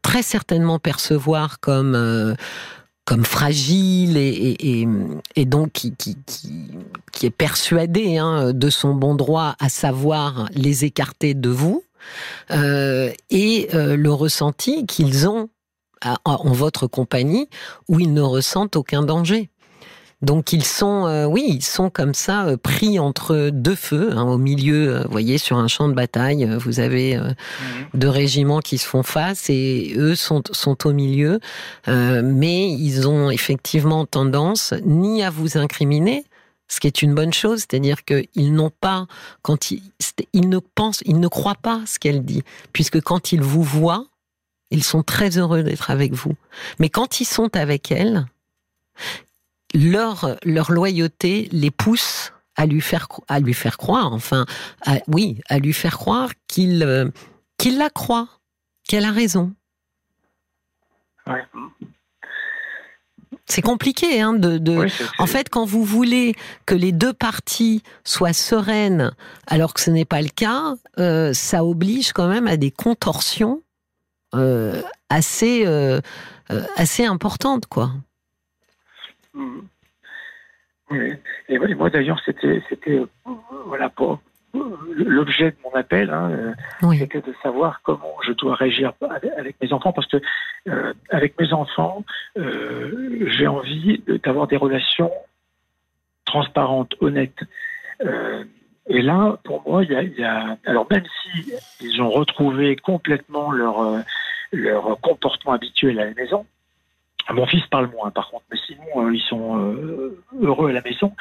très 0.02 0.22
certainement 0.22 0.80
percevoir 0.80 1.60
comme 1.60 2.36
comme 3.08 3.24
fragile 3.24 4.18
et, 4.18 4.86
et, 5.38 5.46
donc 5.46 5.72
qui, 5.72 5.96
qui, 5.96 6.18
qui, 7.14 7.26
est 7.26 7.30
persuadé 7.30 8.18
hein, 8.18 8.52
de 8.52 8.70
son 8.70 8.94
bon 8.94 9.16
droit, 9.16 9.56
à 9.60 9.70
savoir 9.70 10.50
les 10.54 10.84
écarter 10.84 11.34
de 11.34 11.50
vous, 11.50 11.86
euh, 12.52 13.12
et 13.30 13.70
euh, 13.74 13.96
le 13.96 14.12
ressenti 14.12 14.86
qu'ils 14.86 15.28
ont 15.28 15.50
en 16.26 16.52
votre 16.52 16.86
compagnie 16.86 17.50
où 17.88 18.00
ils 18.00 18.14
ne 18.14 18.22
ressentent 18.22 18.76
aucun 18.76 19.02
danger. 19.02 19.50
Donc 20.22 20.54
ils 20.54 20.64
sont, 20.64 21.06
euh, 21.06 21.26
oui, 21.26 21.46
ils 21.48 21.64
sont 21.64 21.90
comme 21.90 22.14
ça 22.14 22.48
pris 22.62 23.00
entre 23.00 23.50
deux 23.52 23.76
feux, 23.76 24.12
hein, 24.16 24.24
au 24.24 24.38
milieu. 24.38 25.02
vous 25.04 25.12
voyez, 25.12 25.38
sur 25.38 25.58
un 25.58 25.68
champ 25.68 25.88
de 25.90 25.94
bataille, 25.94 26.48
vous 26.60 26.80
avez 26.80 27.18
mhm. 27.18 27.36
deux 27.96 28.10
régiments 28.10 28.60
qui 28.60 28.78
se 28.78 28.88
font 28.88 29.04
face 29.04 29.50
et 29.50 29.94
eux 29.96 30.16
sont 30.16 30.44
sont 30.52 30.88
au 30.88 30.94
milieu, 30.94 31.40
mais 31.88 32.72
ils 32.72 33.08
ont 33.08 33.30
effectivement 33.32 34.06
tendance 34.06 34.74
ni 34.86 35.24
à 35.24 35.30
vous 35.30 35.58
incriminer, 35.58 36.26
ce 36.68 36.80
qui 36.80 36.88
est 36.88 37.02
une 37.02 37.16
bonne 37.16 37.34
chose, 37.34 37.60
c'est-à-dire 37.60 38.04
qu'ils 38.04 38.54
n'ont 38.54 38.72
pas, 38.72 39.08
quand 39.42 39.72
ils, 39.72 39.82
ils 40.34 40.50
ne 40.50 40.60
pensent, 40.60 41.02
ils 41.06 41.20
ne 41.20 41.28
croient 41.28 41.56
pas 41.56 41.84
ce 41.86 42.00
qu'elle 42.00 42.26
dit, 42.26 42.44
puisque 42.74 43.02
quand 43.02 43.32
ils 43.32 43.42
vous 43.42 43.64
voient, 43.64 44.06
ils 44.70 44.84
sont 44.84 45.04
très 45.04 45.38
heureux 45.38 45.64
d'être 45.64 45.92
avec 45.92 46.14
vous. 46.14 46.36
Mais 46.80 46.90
quand 46.90 47.22
ils 47.22 47.26
sont 47.26 47.56
avec 47.56 47.92
elle, 47.92 48.26
leur, 49.74 50.38
leur 50.44 50.72
loyauté 50.72 51.48
les 51.52 51.72
pousse 51.72 52.34
à 52.56 52.66
lui 52.66 52.82
faire, 52.82 53.08
à 53.28 53.40
lui 53.40 53.54
faire 53.54 53.78
croire, 53.78 54.12
enfin, 54.12 54.46
oui, 55.08 55.40
à 55.48 55.60
lui 55.60 55.74
faire 55.74 55.98
croire 55.98 56.32
qu'il 56.48 56.84
euh, 56.84 57.10
qu'il 57.58 57.78
la 57.78 57.90
croit, 57.90 58.28
qu'elle 58.88 59.06
a 59.06 59.12
raison. 59.12 59.54
Ouais. 61.26 61.44
C'est 63.50 63.62
compliqué, 63.62 64.20
hein, 64.20 64.34
de. 64.34 64.58
de... 64.58 64.88
en 65.20 65.26
fait, 65.26 65.50
quand 65.50 65.66
vous 65.66 65.84
voulez 65.84 66.36
que 66.66 66.76
les 66.76 66.92
deux 66.92 67.14
parties 67.14 67.82
soient 68.04 68.34
sereines, 68.34 69.12
alors 69.48 69.74
que 69.74 69.80
ce 69.80 69.90
n'est 69.90 70.06
pas 70.06 70.22
le 70.22 70.28
cas, 70.28 70.76
euh, 71.00 71.32
ça 71.32 71.64
oblige 71.64 72.12
quand 72.12 72.28
même 72.28 72.48
à 72.48 72.58
des 72.58 72.72
contorsions 72.72 73.62
euh, 74.36 74.82
assez 75.10 75.66
euh, 75.66 76.02
assez 76.76 77.06
importantes, 77.06 77.68
quoi. 77.68 77.92
Mmh. 79.34 79.60
Oui. 80.90 81.14
Et 81.48 81.58
moi 81.58 81.90
d'ailleurs, 81.90 82.20
c'était 82.26 82.62
c'était 82.70 83.02
voilà 83.66 83.90
pour 83.90 84.20
l'objet 84.96 85.52
de 85.52 85.56
mon 85.64 85.72
appel, 85.74 86.10
hein, 86.10 86.32
euh, 86.84 86.94
c'était 86.98 87.22
de 87.22 87.34
savoir 87.44 87.82
comment 87.84 88.16
je 88.26 88.32
dois 88.34 88.56
réagir 88.56 88.94
avec 89.38 89.56
mes 89.62 89.74
enfants, 89.74 89.92
parce 89.92 90.08
que 90.08 90.18
euh, 90.68 90.94
avec 91.10 91.40
mes 91.40 91.54
enfants, 91.54 92.04
euh, 92.38 93.26
j'ai 93.28 93.48
envie 93.48 94.02
d'avoir 94.24 94.48
des 94.48 94.58
relations 94.58 95.12
transparentes, 96.26 96.96
honnêtes. 97.00 97.40
et 98.90 99.02
là, 99.02 99.38
pour 99.44 99.68
moi, 99.68 99.84
il 99.84 100.14
y 100.18 100.24
a, 100.24 100.58
alors 100.66 100.88
même 100.92 101.06
si 101.24 101.54
ils 101.82 102.02
ont 102.02 102.10
retrouvé 102.10 102.76
complètement 102.76 103.52
leur 103.52 104.04
leur 104.54 105.00
comportement 105.02 105.54
habituel 105.54 106.00
à 106.00 106.06
la 106.06 106.14
maison, 106.14 106.46
mon 107.34 107.46
fils 107.46 107.66
parle 107.68 107.88
moins, 107.88 108.10
par 108.12 108.30
contre, 108.30 108.46
mais 108.52 108.58
sinon, 108.66 109.12
ils 109.12 109.22
sont 109.22 110.14
heureux 110.42 110.70
à 110.70 110.74
la 110.74 110.82
maison. 110.82 111.14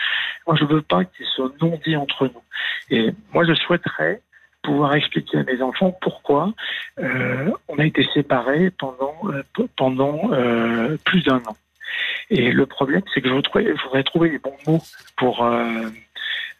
Moi, 0.46 0.56
je 0.58 0.64
veux 0.64 0.82
pas 0.82 1.04
qu'ils 1.04 1.26
soient 1.26 1.50
non 1.60 1.78
dits 1.84 1.96
entre 1.96 2.26
nous. 2.26 2.42
Et 2.90 3.12
moi, 3.32 3.44
je 3.44 3.54
souhaiterais 3.54 4.20
pouvoir 4.66 4.94
expliquer 4.94 5.38
à 5.38 5.44
mes 5.44 5.62
enfants 5.62 5.96
pourquoi 6.00 6.52
euh, 6.98 7.50
on 7.68 7.78
a 7.78 7.84
été 7.86 8.04
séparés 8.12 8.70
pendant, 8.70 9.14
euh, 9.26 9.42
pendant 9.76 10.32
euh, 10.32 10.96
plus 11.04 11.22
d'un 11.24 11.38
an. 11.46 11.56
Et 12.30 12.50
le 12.50 12.66
problème, 12.66 13.02
c'est 13.14 13.20
que 13.20 13.28
je 13.28 13.34
voudrais, 13.34 14.02
trouver 14.02 14.30
les 14.30 14.38
bons 14.38 14.56
mots 14.66 14.82
pour, 15.16 15.44
euh, 15.44 15.88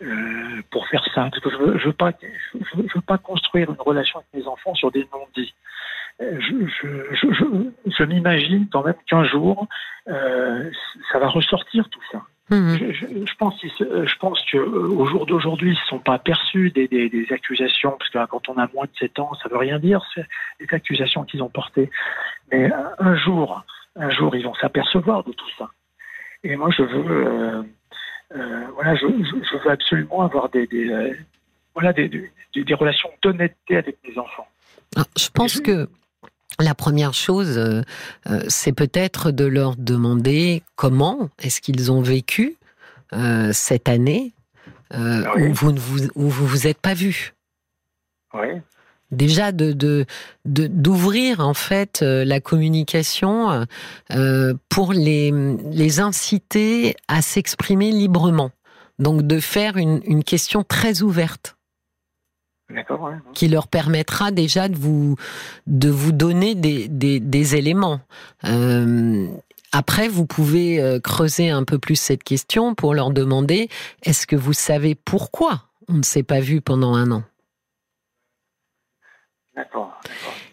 euh, 0.03 0.63
pour 0.71 0.87
faire 0.89 1.05
ça. 1.15 1.29
Parce 1.31 1.41
que 1.41 1.51
je 1.51 1.57
ne 1.57 1.79
veux, 1.79 1.93
pas, 1.93 2.13
je, 2.55 2.95
veux 2.95 3.01
pas 3.01 3.19
construire 3.19 3.71
une 3.71 3.81
relation 3.81 4.21
avec 4.21 4.29
mes 4.35 4.49
enfants 4.49 4.75
sur 4.75 4.93
des 4.93 5.07
non-dits. 5.13 5.55
Euh, 6.23 6.41
je, 6.41 7.15
je 7.87 8.05
m'imagine 8.05 8.69
quand 8.73 8.85
même 8.85 8.95
qu'un 9.09 9.25
jour, 9.25 9.67
ça 10.07 11.19
va 11.19 11.29
ressortir 11.29 11.89
tout 11.91 12.01
ça. 12.11 12.23
Mhm. 12.51 12.93
Je, 12.93 13.35
pense, 13.39 13.55
je 13.61 14.19
pense 14.19 14.41
que 14.45 14.57
euh, 14.57 14.89
au 14.89 15.05
jour 15.07 15.27
d'aujourd'hui, 15.27 15.71
ils 15.71 15.81
ne 15.81 15.89
sont 15.89 15.99
pas 15.99 16.19
perçus 16.19 16.71
des, 16.71 16.87
des, 16.87 17.27
accusations, 17.31 17.97
parce 17.99 18.09
que 18.11 18.25
quand 18.27 18.49
on 18.49 18.57
a 18.57 18.69
moins 18.73 18.85
de 18.85 18.97
7 19.01 19.19
ans, 19.19 19.33
ça 19.43 19.49
veut 19.49 19.57
rien 19.57 19.81
dire, 19.81 20.01
les 20.61 20.67
accusations 20.71 21.25
qu'ils 21.25 21.43
ont 21.43 21.49
portées. 21.49 21.91
Mais 22.53 22.71
un 23.01 23.17
jour, 23.17 23.65
un 23.97 24.11
jour, 24.11 24.37
ils 24.37 24.45
vont 24.45 24.55
s'apercevoir 24.55 25.25
de 25.25 25.33
tout 25.33 25.51
ça. 25.59 25.71
Et 26.45 26.55
moi, 26.55 26.71
je 26.71 26.83
veux, 26.83 27.27
euh, 27.27 27.63
euh, 28.37 28.65
voilà, 28.75 28.95
je, 28.95 29.07
je, 29.09 29.57
veux 29.57 29.71
absolument 29.71 30.23
avoir 30.23 30.49
des, 30.49 30.69
des 30.69 31.17
voilà, 31.75 31.93
des, 31.93 32.09
des, 32.09 32.31
des 32.55 32.75
relations 32.75 33.11
d'honnêteté 33.23 33.77
avec 33.77 33.97
mes 34.09 34.17
enfants. 34.19 34.47
ah, 34.97 35.03
Je 35.19 35.29
pense 35.31 35.61
que 35.61 35.89
la 36.61 36.75
première 36.75 37.15
chose, 37.15 37.59
euh, 37.59 37.83
euh, 38.29 38.43
c'est 38.49 38.73
peut-être 38.73 39.31
de 39.31 39.45
leur 39.45 39.77
demander 39.77 40.63
comment 40.75 41.29
est-ce 41.43 41.61
qu'ils 41.61 41.93
ont 41.93 42.01
vécu 42.01 42.57
euh, 43.13 43.51
cette 43.53 43.89
année 43.89 44.33
où 44.95 45.53
vous 45.53 45.73
ne 45.73 45.81
vous, 45.81 46.07
où 46.15 46.29
vous, 46.29 46.47
vous 46.47 46.67
êtes 46.69 46.79
pas 46.79 46.95
vu. 46.95 47.35
Oui. 48.35 48.47
Déjà 49.11 49.51
de 49.51 50.07
d'ouvrir 50.45 51.41
en 51.41 51.55
fait 51.55 52.03
la 52.03 52.41
communication 52.41 53.67
pour 54.69 54.93
les 54.93 55.33
les 55.73 56.01
inciter 56.01 56.95
à 57.09 57.21
s'exprimer 57.21 57.91
librement. 57.91 58.53
Donc 59.01 59.23
de 59.23 59.41
faire 59.41 59.77
une, 59.77 60.01
une 60.05 60.23
question 60.23 60.63
très 60.63 61.03
ouverte 61.03 61.56
qui 63.35 63.49
leur 63.49 63.69
permettra 63.69 64.31
déjà 64.31 64.69
de 64.69 64.77
vous, 64.77 65.17
de 65.67 65.89
vous 65.89 66.13
donner 66.13 66.55
des, 66.55 66.89
des, 66.89 67.21
des 67.21 67.57
éléments. 67.57 68.01
Euh, 68.45 69.27
après, 69.73 70.09
vous 70.09 70.27
pouvez 70.27 70.81
euh, 70.81 71.01
creuser 71.01 71.51
un 71.51 71.65
peu 71.65 71.79
plus 71.79 71.97
cette 71.97 72.25
question 72.25 72.75
pour 72.75 72.95
leur 72.95 73.11
demander 73.11 73.69
est-ce 74.03 74.27
que 74.27 74.37
vous 74.37 74.53
savez 74.53 74.95
pourquoi 74.95 75.65
on 75.89 75.95
ne 75.95 76.03
s'est 76.03 76.23
pas 76.23 76.41
vu 76.41 76.61
pendant 76.61 76.95
un 76.95 77.11
an? 77.11 77.23
D'accord. 79.57 79.99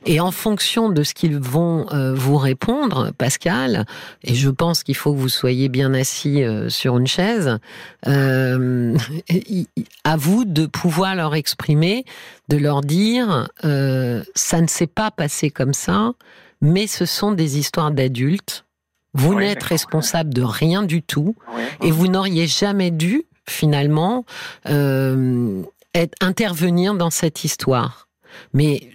Et 0.06 0.22
en 0.22 0.32
fonction 0.32 0.88
de 0.90 1.04
ce 1.04 1.14
qu'ils 1.14 1.38
vont 1.38 1.88
euh, 1.92 2.14
vous 2.14 2.38
répondre, 2.38 3.12
Pascal, 3.18 3.86
et 4.24 4.34
je 4.34 4.50
pense 4.50 4.84
qu'il 4.84 4.96
faut 4.96 5.14
que 5.14 5.20
vous 5.20 5.28
soyez 5.28 5.68
bien 5.68 5.94
assis 5.94 6.42
euh, 6.42 6.70
sur 6.70 6.98
une 6.98 7.08
chaise, 7.08 7.60
euh, 8.08 8.98
à 10.06 10.16
vous 10.16 10.46
de 10.46 10.66
pouvoir 10.68 11.16
leur 11.16 11.36
exprimer, 11.36 12.06
de 12.48 12.56
leur 12.56 12.80
dire, 12.80 13.50
ça 13.62 14.62
ne 14.62 14.68
s'est 14.68 14.88
pas 14.88 15.12
passé 15.12 15.50
comme 15.50 15.74
ça, 15.74 16.14
mais 16.62 16.88
ce 16.88 17.06
sont 17.06 17.34
des 17.34 17.58
histoires 17.58 17.92
d'adultes. 17.92 18.66
Vous 19.14 19.36
n'êtes 19.36 19.64
responsable 19.64 20.34
de 20.34 20.42
rien 20.42 20.82
du 20.84 21.02
tout, 21.04 21.36
et 21.82 21.92
vous 21.92 22.08
n'auriez 22.08 22.48
jamais 22.48 22.90
dû, 22.90 23.26
finalement, 23.48 24.26
être, 24.66 26.16
intervenir 26.22 26.96
dans 26.96 27.12
cette 27.12 27.44
histoire. 27.44 28.08
Mais 28.54 28.90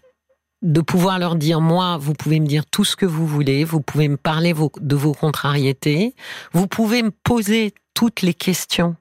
de 0.62 0.81
pouvoir 0.81 1.18
leur 1.18 1.37
dire, 1.37 1.61
moi, 1.61 1.98
vous 1.98 2.14
pouvez 2.14 2.40
me 2.40 2.46
dire 2.46 2.66
tout 2.66 2.85
ce 2.85 2.96
que 2.96 3.07
vous 3.07 3.27
voulez, 3.27 3.64
vous 3.64 3.81
pouvez 3.81 4.09
me 4.09 4.16
parler 4.16 4.55
de 4.81 4.96
vos 4.96 5.12
contrariétés, 5.12 6.14
vous 6.53 6.66
pouvez 6.66 7.03
me 7.03 7.11
poser 7.11 7.74
toutes 7.94 8.22
les 8.22 8.35
questions 8.35 8.96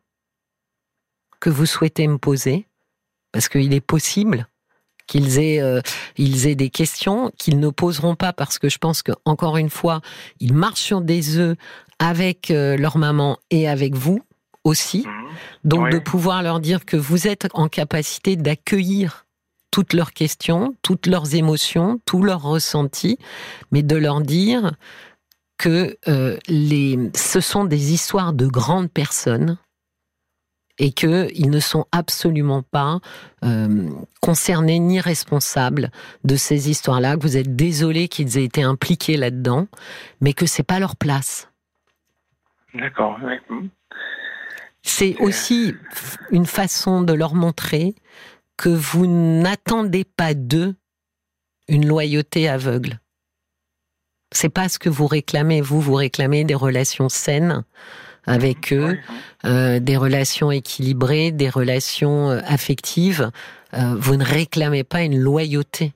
que 1.40 1.50
vous 1.50 1.66
souhaitez 1.66 2.08
me 2.08 2.18
poser, 2.18 2.68
parce 3.32 3.50
qu'il 3.50 3.74
est 3.74 3.82
possible 3.82 4.48
qu'ils 5.08 5.40
aient, 5.40 5.62
euh, 5.62 5.82
ils 6.18 6.48
aient 6.48 6.56
des 6.56 6.70
questions 6.70 7.32
qu'ils 7.38 7.60
ne 7.60 7.70
poseront 7.70 8.16
pas, 8.16 8.34
parce 8.34 8.60
que 8.60 8.70
je 8.70 8.78
pense 8.78 9.02
que 9.02 9.14
encore 9.26 9.58
une 9.58 9.70
fois, 9.70 10.02
ils 10.40 10.54
marchent 10.54 10.82
sur 10.82 11.02
des 11.02 11.38
œufs 11.38 11.58
avec 12.00 12.52
euh, 12.52 12.76
leur 12.78 12.98
maman 12.98 13.40
et 13.50 13.68
avec 13.68 13.96
vous 13.96 14.20
aussi. 14.64 15.06
Mmh. 15.08 15.28
Donc 15.64 15.92
de 15.92 16.00
pouvoir 16.00 16.44
leur 16.44 16.60
dire 16.60 16.86
que 16.86 16.98
vous 16.98 17.28
êtes 17.28 17.48
en 17.54 17.70
capacité 17.70 18.36
d'accueillir 18.36 19.27
toutes 19.78 19.94
leurs 19.94 20.14
questions, 20.14 20.74
toutes 20.82 21.06
leurs 21.06 21.36
émotions, 21.36 22.02
tous 22.04 22.24
leurs 22.24 22.42
ressentis, 22.42 23.20
mais 23.72 23.84
de 23.84 23.96
leur 23.96 24.22
dire 24.22 24.72
que 25.60 25.96
euh, 26.08 26.36
les, 26.48 26.98
ce 27.14 27.40
sont 27.42 27.64
des 27.64 27.94
histoires 27.94 28.34
de 28.34 28.48
grandes 28.48 28.90
personnes 28.92 29.60
et 30.80 30.90
qu'ils 30.90 31.52
ne 31.52 31.60
sont 31.60 31.86
absolument 31.92 32.64
pas 32.64 33.02
euh, 33.46 33.88
concernés 34.20 34.80
ni 34.80 35.00
responsables 35.00 35.92
de 36.24 36.36
ces 36.36 36.72
histoires-là, 36.72 37.16
que 37.16 37.22
vous 37.22 37.38
êtes 37.38 37.56
désolé 37.56 38.08
qu'ils 38.08 38.36
aient 38.40 38.46
été 38.46 38.64
impliqués 38.64 39.16
là-dedans, 39.16 39.68
mais 40.22 40.34
que 40.34 40.48
c'est 40.48 40.64
pas 40.64 40.80
leur 40.80 40.96
place. 40.96 41.52
D'accord. 42.74 43.20
C'est 44.82 45.16
aussi 45.20 45.76
une 46.32 46.48
façon 46.48 47.04
de 47.04 47.14
leur 47.14 47.36
montrer 47.36 47.94
que 48.58 48.70
vous 48.70 49.08
n'attendez 49.08 50.04
pas 50.04 50.34
d'eux 50.34 50.76
une 51.68 51.88
loyauté 51.88 52.50
aveugle. 52.50 53.00
C'est 54.32 54.50
pas 54.50 54.68
ce 54.68 54.80
que 54.80 54.90
vous 54.90 55.08
réclamez. 55.08 55.62
Vous, 55.62 55.80
vous 55.80 55.94
réclamez 55.94 56.44
des 56.44 56.56
relations 56.56 57.10
saines 57.10 57.64
avec 58.26 58.74
eux, 58.74 58.98
euh, 59.46 59.80
des 59.80 59.96
relations 59.96 60.52
équilibrées, 60.52 61.32
des 61.32 61.50
relations 61.50 62.30
euh, 62.30 62.42
affectives. 62.46 63.32
Euh, 63.74 63.96
vous 63.98 64.18
ne 64.18 64.24
réclamez 64.24 64.84
pas 64.84 65.04
une 65.04 65.18
loyauté. 65.18 65.94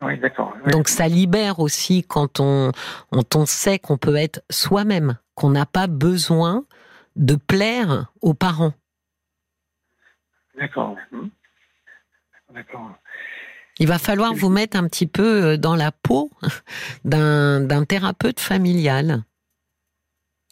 Oui, 0.00 0.18
d'accord. 0.18 0.54
Donc 0.70 0.88
ça 0.88 1.06
libère 1.06 1.60
aussi 1.60 2.02
quand 2.02 2.40
on, 2.40 2.72
quand 3.10 3.36
on 3.36 3.46
sait 3.46 3.78
qu'on 3.78 3.98
peut 3.98 4.16
être 4.16 4.42
soi-même, 4.50 5.18
qu'on 5.34 5.50
n'a 5.50 5.66
pas 5.66 5.86
besoin 5.86 6.64
de 7.14 7.36
plaire 7.36 8.10
aux 8.22 8.34
parents. 8.34 8.72
D'accord. 10.58 10.96
Hmm. 11.10 11.28
D'accord. 12.54 12.92
Il 13.78 13.88
va 13.88 13.98
falloir 13.98 14.34
vous 14.34 14.50
mettre 14.50 14.76
un 14.76 14.86
petit 14.86 15.06
peu 15.06 15.44
euh, 15.44 15.56
dans 15.56 15.76
la 15.76 15.92
peau 15.92 16.30
d'un 17.04 17.84
thérapeute 17.84 18.40
familial. 18.40 19.24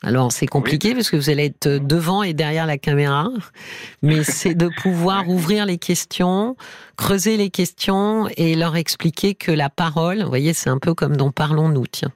Alors 0.02 0.32
c'est 0.32 0.46
compliqué 0.46 0.94
parce 0.94 1.10
que 1.10 1.16
vous 1.16 1.28
allez 1.28 1.44
être 1.46 1.68
devant 1.68 2.22
et 2.22 2.32
derrière 2.32 2.64
la 2.64 2.78
caméra, 2.78 3.28
mais 4.02 4.24
c'est 4.24 4.54
de 4.54 4.70
pouvoir 4.80 5.28
ouvrir 5.28 5.66
les 5.66 5.76
questions, 5.76 6.56
creuser 6.96 7.36
les 7.36 7.50
questions 7.50 8.26
et 8.38 8.54
leur 8.54 8.76
expliquer 8.76 9.34
que 9.34 9.52
la 9.52 9.68
parole, 9.68 10.22
vous 10.22 10.28
voyez, 10.28 10.54
c'est 10.54 10.70
un 10.70 10.78
peu 10.78 10.94
comme 10.94 11.18
dont 11.18 11.32
parlons-nous, 11.32 11.86
tiens, 11.86 12.12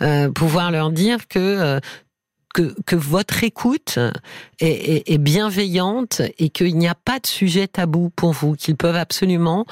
euh, 0.00 0.30
pouvoir 0.30 0.70
leur 0.70 0.90
dire 0.90 1.26
que 1.26 1.40
euh, 1.40 1.80
que, 2.54 2.96
votre 2.96 3.42
écoute 3.42 3.98
est, 4.60 5.18
bienveillante 5.18 6.22
et 6.38 6.48
qu'il 6.48 6.76
n'y 6.78 6.88
a 6.88 6.94
pas 6.94 7.18
de 7.18 7.26
sujet 7.26 7.66
tabou 7.66 8.10
pour 8.14 8.32
vous, 8.32 8.54
qu'ils 8.54 8.76
peuvent 8.76 8.96
absolument 8.96 9.66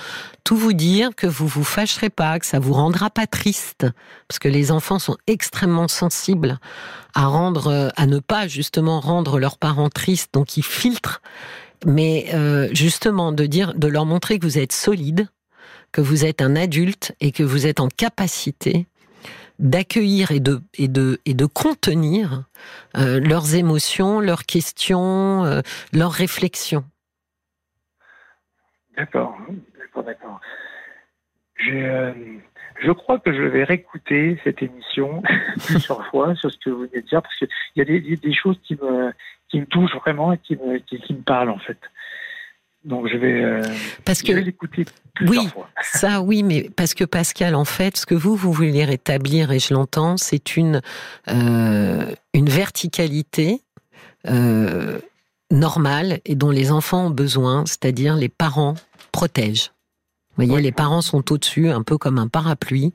tout 0.45 0.57
vous 0.57 0.73
dire, 0.73 1.15
que 1.15 1.27
vous 1.27 1.47
vous 1.47 1.65
fâcherez 1.65 2.11
pas, 2.11 2.39
que 2.39 2.47
ça 2.47 2.59
vous 2.59 2.73
rendra 2.73 3.09
pas 3.11 3.27
triste, 3.27 3.87
parce 4.27 4.39
que 4.39 4.49
les 4.49 4.73
enfants 4.73 4.99
sont 4.99 5.17
extrêmement 5.27 5.89
sensibles 5.89 6.59
à 7.15 7.27
rendre, 7.27 7.93
à 7.97 8.07
ne 8.07 8.19
pas 8.19 8.49
justement 8.49 9.01
rendre 9.01 9.39
leurs 9.39 9.59
parents 9.59 9.91
tristes, 9.91 10.35
donc 10.35 10.57
ils 10.57 10.65
filtrent. 10.65 11.23
Mais 11.87 12.27
euh, 12.35 12.69
justement 12.73 13.33
de 13.33 13.47
dire, 13.47 13.75
de 13.75 13.89
leur 13.89 14.07
montrer 14.07 14.39
que 14.39 14.47
vous 14.47 14.59
êtes 14.59 14.73
solide, 14.73 15.29
que 15.93 16.01
vous 16.01 16.25
êtes 16.25 16.43
un 16.43 16.57
adulte 16.57 17.15
et 17.21 17.33
que 17.33 17.43
vous 17.43 17.67
êtes 17.67 17.81
en 17.81 17.89
capacité 17.89 18.87
d'accueillir 19.59 20.31
et 20.31 20.41
de, 20.41 20.61
et, 20.75 20.89
de, 20.89 21.21
et 21.27 21.35
de 21.35 21.47
contenir 21.47 22.45
euh, 22.97 23.21
leurs 23.21 23.55
émotions, 23.55 24.21
leurs 24.21 24.45
questions, 24.45 25.45
euh, 25.45 25.61
leurs 25.93 26.13
réflexions. 26.13 26.85
D'accord, 28.97 29.37
d'accord, 29.79 30.05
d'accord. 30.05 30.41
Euh, 31.69 32.13
je 32.83 32.91
crois 32.91 33.19
que 33.19 33.33
je 33.33 33.43
vais 33.43 33.65
réécouter 33.65 34.39
cette 34.45 34.63
émission 34.63 35.23
plusieurs 35.67 36.05
fois 36.07 36.35
sur 36.35 36.51
ce 36.51 36.59
que 36.59 36.71
vous 36.71 36.81
venez 36.81 37.03
de 37.03 37.07
dire, 37.07 37.23
parce 37.23 37.37
qu'il 37.37 37.49
y 37.77 37.81
a 37.81 37.85
des, 37.85 38.01
des, 38.01 38.35
choses 38.35 38.59
qui 38.65 38.75
me, 38.75 39.13
qui 39.49 39.61
me 39.61 39.67
touchent 39.67 39.95
vraiment 39.97 40.33
et 40.33 40.39
qui 40.39 40.57
me, 40.57 40.79
qui 40.79 41.15
me 41.15 41.23
parlent 41.23 41.51
en 41.51 41.59
fait. 41.59 41.79
Donc 42.85 43.07
je 43.09 43.17
vais, 43.17 43.45
euh, 43.45 43.63
parce 44.05 44.23
que, 44.23 44.33
l'écouter 44.33 44.85
oui, 45.21 45.47
fois. 45.49 45.69
ça 45.83 46.21
oui, 46.21 46.43
mais 46.43 46.69
parce 46.75 46.95
que 46.95 47.05
Pascal, 47.05 47.55
en 47.55 47.65
fait, 47.65 47.97
ce 47.97 48.07
que 48.07 48.15
vous 48.15 48.35
vous 48.35 48.53
voulez 48.53 48.85
rétablir, 48.85 49.53
et 49.53 49.61
je 49.61 49.73
l'entends, 49.73 50.17
c'est 50.17 50.57
une 50.57 50.83
euh, 51.29 52.13
une 52.35 52.49
verticalité 52.49 53.63
euh, 54.27 54.99
normale 55.53 56.21
et 56.25 56.35
dont 56.35 56.51
les 56.51 56.73
enfants 56.73 57.07
ont 57.07 57.11
besoin, 57.11 57.65
c'est-à-dire 57.67 58.17
les 58.17 58.29
parents 58.29 58.75
protègent. 59.13 59.73
Vous 60.37 60.47
voyez, 60.47 60.63
les 60.63 60.73
parents 60.73 61.03
sont 61.03 61.31
au-dessus, 61.31 61.69
un 61.69 61.83
peu 61.83 61.99
comme 61.99 62.19
un 62.19 62.27
parapluie, 62.27 62.93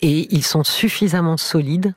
et 0.00 0.34
ils 0.34 0.44
sont 0.44 0.64
suffisamment 0.64 1.36
solides 1.36 1.94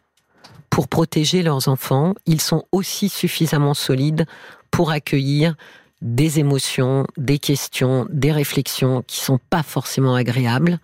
pour 0.70 0.88
protéger 0.88 1.44
leurs 1.44 1.68
enfants. 1.68 2.16
Ils 2.26 2.42
sont 2.42 2.66
aussi 2.72 3.08
suffisamment 3.08 3.76
solides 3.76 4.26
pour 4.72 4.90
accueillir 4.90 5.56
des 6.04 6.40
émotions, 6.40 7.08
des 7.18 7.40
questions, 7.40 8.06
des 8.12 8.32
réflexions 8.32 9.04
qui 9.08 9.22
sont 9.22 9.40
pas 9.50 9.64
forcément 9.64 10.16
agréables, 10.16 10.80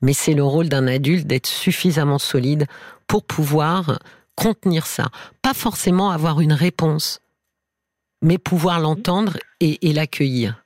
mais 0.00 0.12
c'est 0.12 0.32
le 0.32 0.44
rôle 0.44 0.68
d'un 0.68 0.86
adulte 0.86 1.26
d'être 1.26 1.48
suffisamment 1.48 2.18
solide 2.18 2.66
pour 3.06 3.24
pouvoir 3.24 3.98
contenir 4.36 4.86
ça. 4.86 5.08
Pas 5.42 5.54
forcément 5.54 6.10
avoir 6.10 6.40
une 6.40 6.52
réponse, 6.52 7.20
mais 8.22 8.38
pouvoir 8.38 8.78
l'entendre 8.78 9.36
et, 9.58 9.78
l'accueillir. 9.92 10.64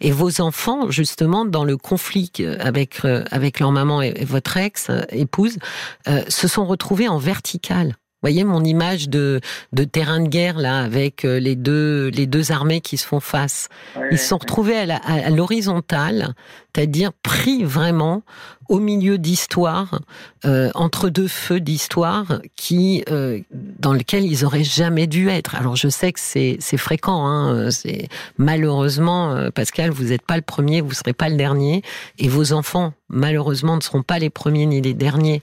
Et 0.00 0.12
vos 0.12 0.40
enfants, 0.40 0.90
justement, 0.90 1.44
dans 1.44 1.64
le 1.64 1.76
conflit 1.76 2.30
avec, 2.60 3.04
euh, 3.04 3.24
avec 3.30 3.58
leur 3.58 3.72
maman 3.72 4.00
et, 4.00 4.24
votre 4.24 4.56
ex-épouse, 4.56 5.58
euh, 6.06 6.22
se 6.28 6.46
sont 6.46 6.64
retrouvés 6.64 7.08
en 7.08 7.18
vertical 7.18 7.96
voyez 8.22 8.44
mon 8.44 8.64
image 8.64 9.08
de, 9.08 9.40
de 9.72 9.84
terrain 9.84 10.20
de 10.20 10.28
guerre 10.28 10.58
là 10.58 10.80
avec 10.80 11.24
euh, 11.24 11.38
les 11.38 11.56
deux 11.56 12.08
les 12.08 12.26
deux 12.26 12.52
armées 12.52 12.80
qui 12.80 12.96
se 12.96 13.06
font 13.06 13.20
face. 13.20 13.68
Ils 14.10 14.18
se 14.18 14.28
sont 14.28 14.38
retrouvés 14.38 14.78
à 14.78 15.30
l'horizontale, 15.30 16.34
c'est-à-dire 16.78 17.10
pris 17.24 17.64
vraiment 17.64 18.22
au 18.68 18.80
milieu 18.80 19.18
d'histoires, 19.18 20.00
euh, 20.44 20.70
entre 20.74 21.08
deux 21.08 21.26
feux 21.26 21.58
d'histoires 21.58 22.40
qui, 22.54 23.02
euh, 23.10 23.40
dans 23.50 23.92
lesquels 23.92 24.24
ils 24.24 24.44
auraient 24.44 24.64
jamais 24.64 25.06
dû 25.06 25.28
être. 25.28 25.54
Alors 25.54 25.74
je 25.74 25.88
sais 25.88 26.12
que 26.12 26.20
c'est 26.20 26.76
fréquent, 26.76 27.26
hein, 27.26 27.70
c'est 27.70 28.08
malheureusement, 28.36 29.32
euh, 29.32 29.50
Pascal, 29.50 29.90
vous 29.90 30.04
n'êtes 30.04 30.22
pas 30.22 30.36
le 30.36 30.42
premier, 30.42 30.80
vous 30.82 30.92
serez 30.92 31.14
pas 31.14 31.28
le 31.28 31.36
dernier, 31.36 31.82
et 32.18 32.28
vos 32.28 32.52
enfants 32.52 32.92
malheureusement 33.10 33.76
ne 33.76 33.80
seront 33.80 34.02
pas 34.02 34.18
les 34.18 34.28
premiers 34.28 34.66
ni 34.66 34.82
les 34.82 34.92
derniers 34.92 35.40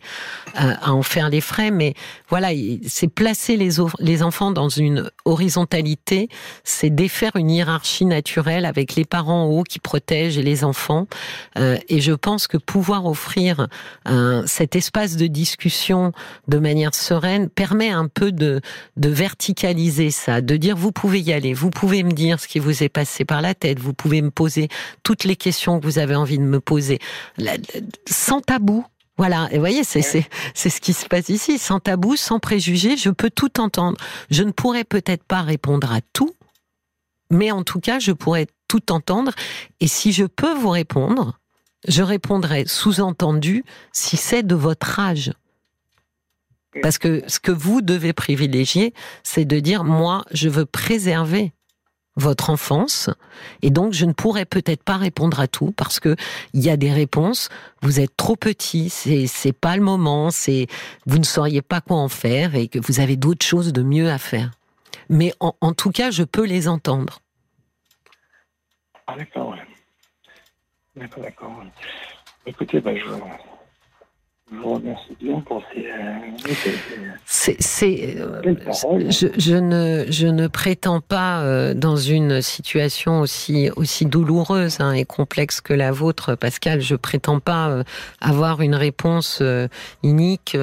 à 0.53 0.93
en 0.93 1.01
faire 1.01 1.31
les 1.31 1.41
frais. 1.41 1.71
Mais 1.71 1.95
voilà, 2.29 2.49
c'est 2.85 3.07
placer 3.07 3.57
les, 3.57 3.77
les 3.97 4.21
enfants 4.21 4.51
dans 4.51 4.69
une 4.69 5.09
horizontalité, 5.25 6.29
c'est 6.63 6.91
défaire 6.91 7.35
une 7.35 7.49
hiérarchie 7.49 8.05
naturelle 8.05 8.65
avec 8.65 8.93
les 8.95 9.03
parents 9.03 9.45
en 9.45 9.47
haut 9.47 9.63
qui 9.63 9.79
protègent 9.79 10.37
et 10.37 10.43
les 10.43 10.63
enfants. 10.63 11.07
Et 11.55 12.01
je 12.01 12.11
pense 12.11 12.47
que 12.47 12.57
pouvoir 12.57 13.05
offrir 13.05 13.67
cet 14.45 14.75
espace 14.75 15.15
de 15.15 15.27
discussion 15.27 16.11
de 16.47 16.57
manière 16.57 16.93
sereine 16.93 17.49
permet 17.49 17.89
un 17.89 18.07
peu 18.07 18.31
de, 18.31 18.61
de 18.97 19.09
verticaliser 19.09 20.11
ça, 20.11 20.41
de 20.41 20.57
dire 20.57 20.75
vous 20.75 20.91
pouvez 20.91 21.19
y 21.21 21.33
aller, 21.33 21.53
vous 21.53 21.69
pouvez 21.69 22.03
me 22.03 22.11
dire 22.11 22.39
ce 22.39 22.47
qui 22.47 22.59
vous 22.59 22.83
est 22.83 22.89
passé 22.89 23.25
par 23.25 23.41
la 23.41 23.53
tête, 23.53 23.79
vous 23.79 23.93
pouvez 23.93 24.21
me 24.21 24.31
poser 24.31 24.69
toutes 25.03 25.23
les 25.23 25.35
questions 25.35 25.79
que 25.79 25.85
vous 25.85 25.99
avez 25.99 26.15
envie 26.15 26.37
de 26.37 26.43
me 26.43 26.59
poser, 26.59 26.99
sans 28.07 28.41
tabou. 28.41 28.85
Voilà, 29.17 29.47
et 29.51 29.55
vous 29.55 29.61
voyez, 29.61 29.85
c'est 29.85 30.01
c'est 30.01 30.69
ce 30.69 30.81
qui 30.81 30.91
se 30.91 31.05
passe 31.05 31.29
ici, 31.29 31.57
sans 31.57 31.79
tabou, 31.79 32.17
sans 32.17 32.39
préjugés, 32.39 32.97
je 32.97 33.09
peux 33.09 33.29
tout 33.29 33.61
entendre. 33.61 33.97
Je 34.29 34.43
ne 34.43 34.51
pourrais 34.51 34.83
peut-être 34.83 35.23
pas 35.23 35.41
répondre 35.41 35.89
à 35.93 36.01
tout, 36.11 36.34
mais 37.35 37.51
en 37.51 37.63
tout 37.63 37.79
cas, 37.79 37.99
je 37.99 38.11
pourrais 38.11 38.47
tout 38.67 38.91
entendre. 38.91 39.31
Et 39.79 39.87
si 39.87 40.11
je 40.11 40.25
peux 40.25 40.53
vous 40.53 40.69
répondre, 40.69 41.37
je 41.87 42.01
répondrai 42.01 42.65
sous-entendu 42.65 43.63
si 43.91 44.17
c'est 44.17 44.43
de 44.43 44.55
votre 44.55 44.99
âge. 44.99 45.33
Parce 46.81 46.97
que 46.97 47.23
ce 47.27 47.39
que 47.39 47.51
vous 47.51 47.81
devez 47.81 48.11
privilégier, 48.11 48.93
c'est 49.23 49.45
de 49.45 49.59
dire, 49.59 49.83
moi, 49.83 50.25
je 50.31 50.49
veux 50.49 50.65
préserver 50.65 51.53
votre 52.17 52.49
enfance. 52.49 53.09
Et 53.61 53.69
donc 53.69 53.93
je 53.93 54.05
ne 54.05 54.13
pourrais 54.13 54.45
peut-être 54.45 54.83
pas 54.83 54.97
répondre 54.97 55.39
à 55.39 55.47
tout 55.47 55.73
parce 55.75 55.99
que 55.99 56.15
il 56.53 56.63
y 56.63 56.69
a 56.69 56.77
des 56.77 56.91
réponses. 56.91 57.49
Vous 57.81 57.99
êtes 57.99 58.15
trop 58.15 58.37
petit 58.37 58.89
c'est 58.89 59.27
c'est 59.27 59.51
pas 59.51 59.75
le 59.75 59.83
moment 59.83 60.31
c'est 60.31 60.67
vous 61.05 61.17
ne 61.17 61.25
sauriez 61.25 61.61
pas 61.61 61.81
quoi 61.81 61.97
en 61.97 62.07
faire 62.07 62.55
et 62.55 62.69
que 62.69 62.79
vous 62.79 63.01
avez 63.01 63.17
d'autres 63.17 63.45
choses 63.45 63.73
de 63.73 63.83
mieux 63.83 64.09
à 64.09 64.17
faire. 64.17 64.51
Mais 65.09 65.33
en, 65.41 65.55
en 65.59 65.73
tout 65.73 65.91
cas 65.91 66.09
je 66.09 66.23
peux 66.23 66.45
les 66.45 66.69
entendre 66.69 67.19
ah 69.07 69.15
d'accord 69.17 69.55
D'accord, 70.95 71.23
d'accord. 71.23 71.63
Écoutez, 72.45 72.79
bah, 72.81 72.95
je, 72.95 73.05
je 74.51 74.57
vous 74.57 74.75
remercie 74.75 75.17
bien 75.19 75.39
pour 75.39 75.63
ces. 75.73 75.87
Euh, 75.87 77.57
c'est, 77.59 78.15
euh, 78.19 78.53
je, 79.09 79.27
je, 79.39 79.55
ne, 79.55 80.05
je 80.07 80.27
ne 80.27 80.45
prétends 80.45 81.01
pas 81.01 81.41
euh, 81.41 81.73
dans 81.73 81.95
une 81.95 82.43
situation 82.43 83.21
aussi 83.21 83.71
aussi 83.75 84.05
douloureuse 84.05 84.81
hein, 84.81 84.91
et 84.91 85.03
complexe 85.03 85.61
que 85.61 85.73
la 85.73 85.91
vôtre, 85.91 86.35
Pascal. 86.35 86.81
Je 86.81 86.95
prétends 86.95 87.39
pas 87.39 87.83
avoir 88.21 88.61
une 88.61 88.75
réponse 88.75 89.41
unique, 90.03 90.55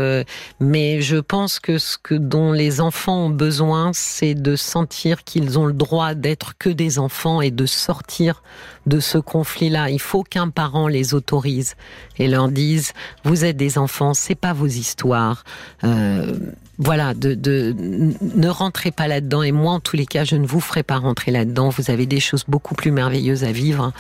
mais 0.61 1.01
je 1.01 1.17
pense 1.17 1.59
que 1.59 1.79
ce 1.79 1.99
que 1.99 2.15
dont 2.15 2.53
les 2.53 2.81
enfants 2.81 3.27
ont 3.27 3.31
besoin, 3.31 3.91
c'est 3.93 4.35
de 4.35 4.55
sentir 4.55 5.25
qu'ils 5.25 5.59
ont 5.59 5.67
le 5.67 5.73
droit 5.73 6.15
d'être 6.15 6.57
que 6.57 6.71
des 6.71 7.01
enfants 7.01 7.41
et 7.41 7.51
de 7.51 7.67
sortir 7.67 8.43
de 8.87 9.01
ce 9.01 9.19
conflit-là. 9.19 9.91
Il 9.91 10.01
faut 10.01 10.23
qu'un 10.23 10.49
parent 10.49 10.89
les 10.89 11.15
autorise 11.15 11.75
et 12.19 12.29
leur 12.29 12.49
dise 12.49 12.93
vous 13.25 13.45
êtes 13.45 13.57
des 13.57 13.79
enfants, 13.79 14.15
c'est 14.15 14.35
pas 14.35 14.53
vos 14.53 14.67
histoires. 14.67 15.45
Euh, 15.85 16.35
voilà, 16.79 17.15
de, 17.15 17.75
ne 18.21 18.49
rentrez 18.49 18.91
pas 18.91 19.07
là-dedans. 19.07 19.43
Et 19.43 19.53
moi, 19.53 19.75
en 19.75 19.81
tous 19.81 19.97
les 19.97 20.07
cas, 20.07 20.25
je 20.25 20.37
ne 20.37 20.47
vous 20.47 20.61
ferai 20.61 20.83
pas 20.83 20.97
rentrer 20.97 21.31
là-dedans. 21.31 21.69
Vous 21.69 21.91
avez 21.91 22.07
des 22.07 22.19
choses 22.19 22.45
beaucoup 22.49 22.75
plus 22.75 22.91
merveilleuses 22.91 23.45
à 23.45 23.53
vivre 23.53 23.93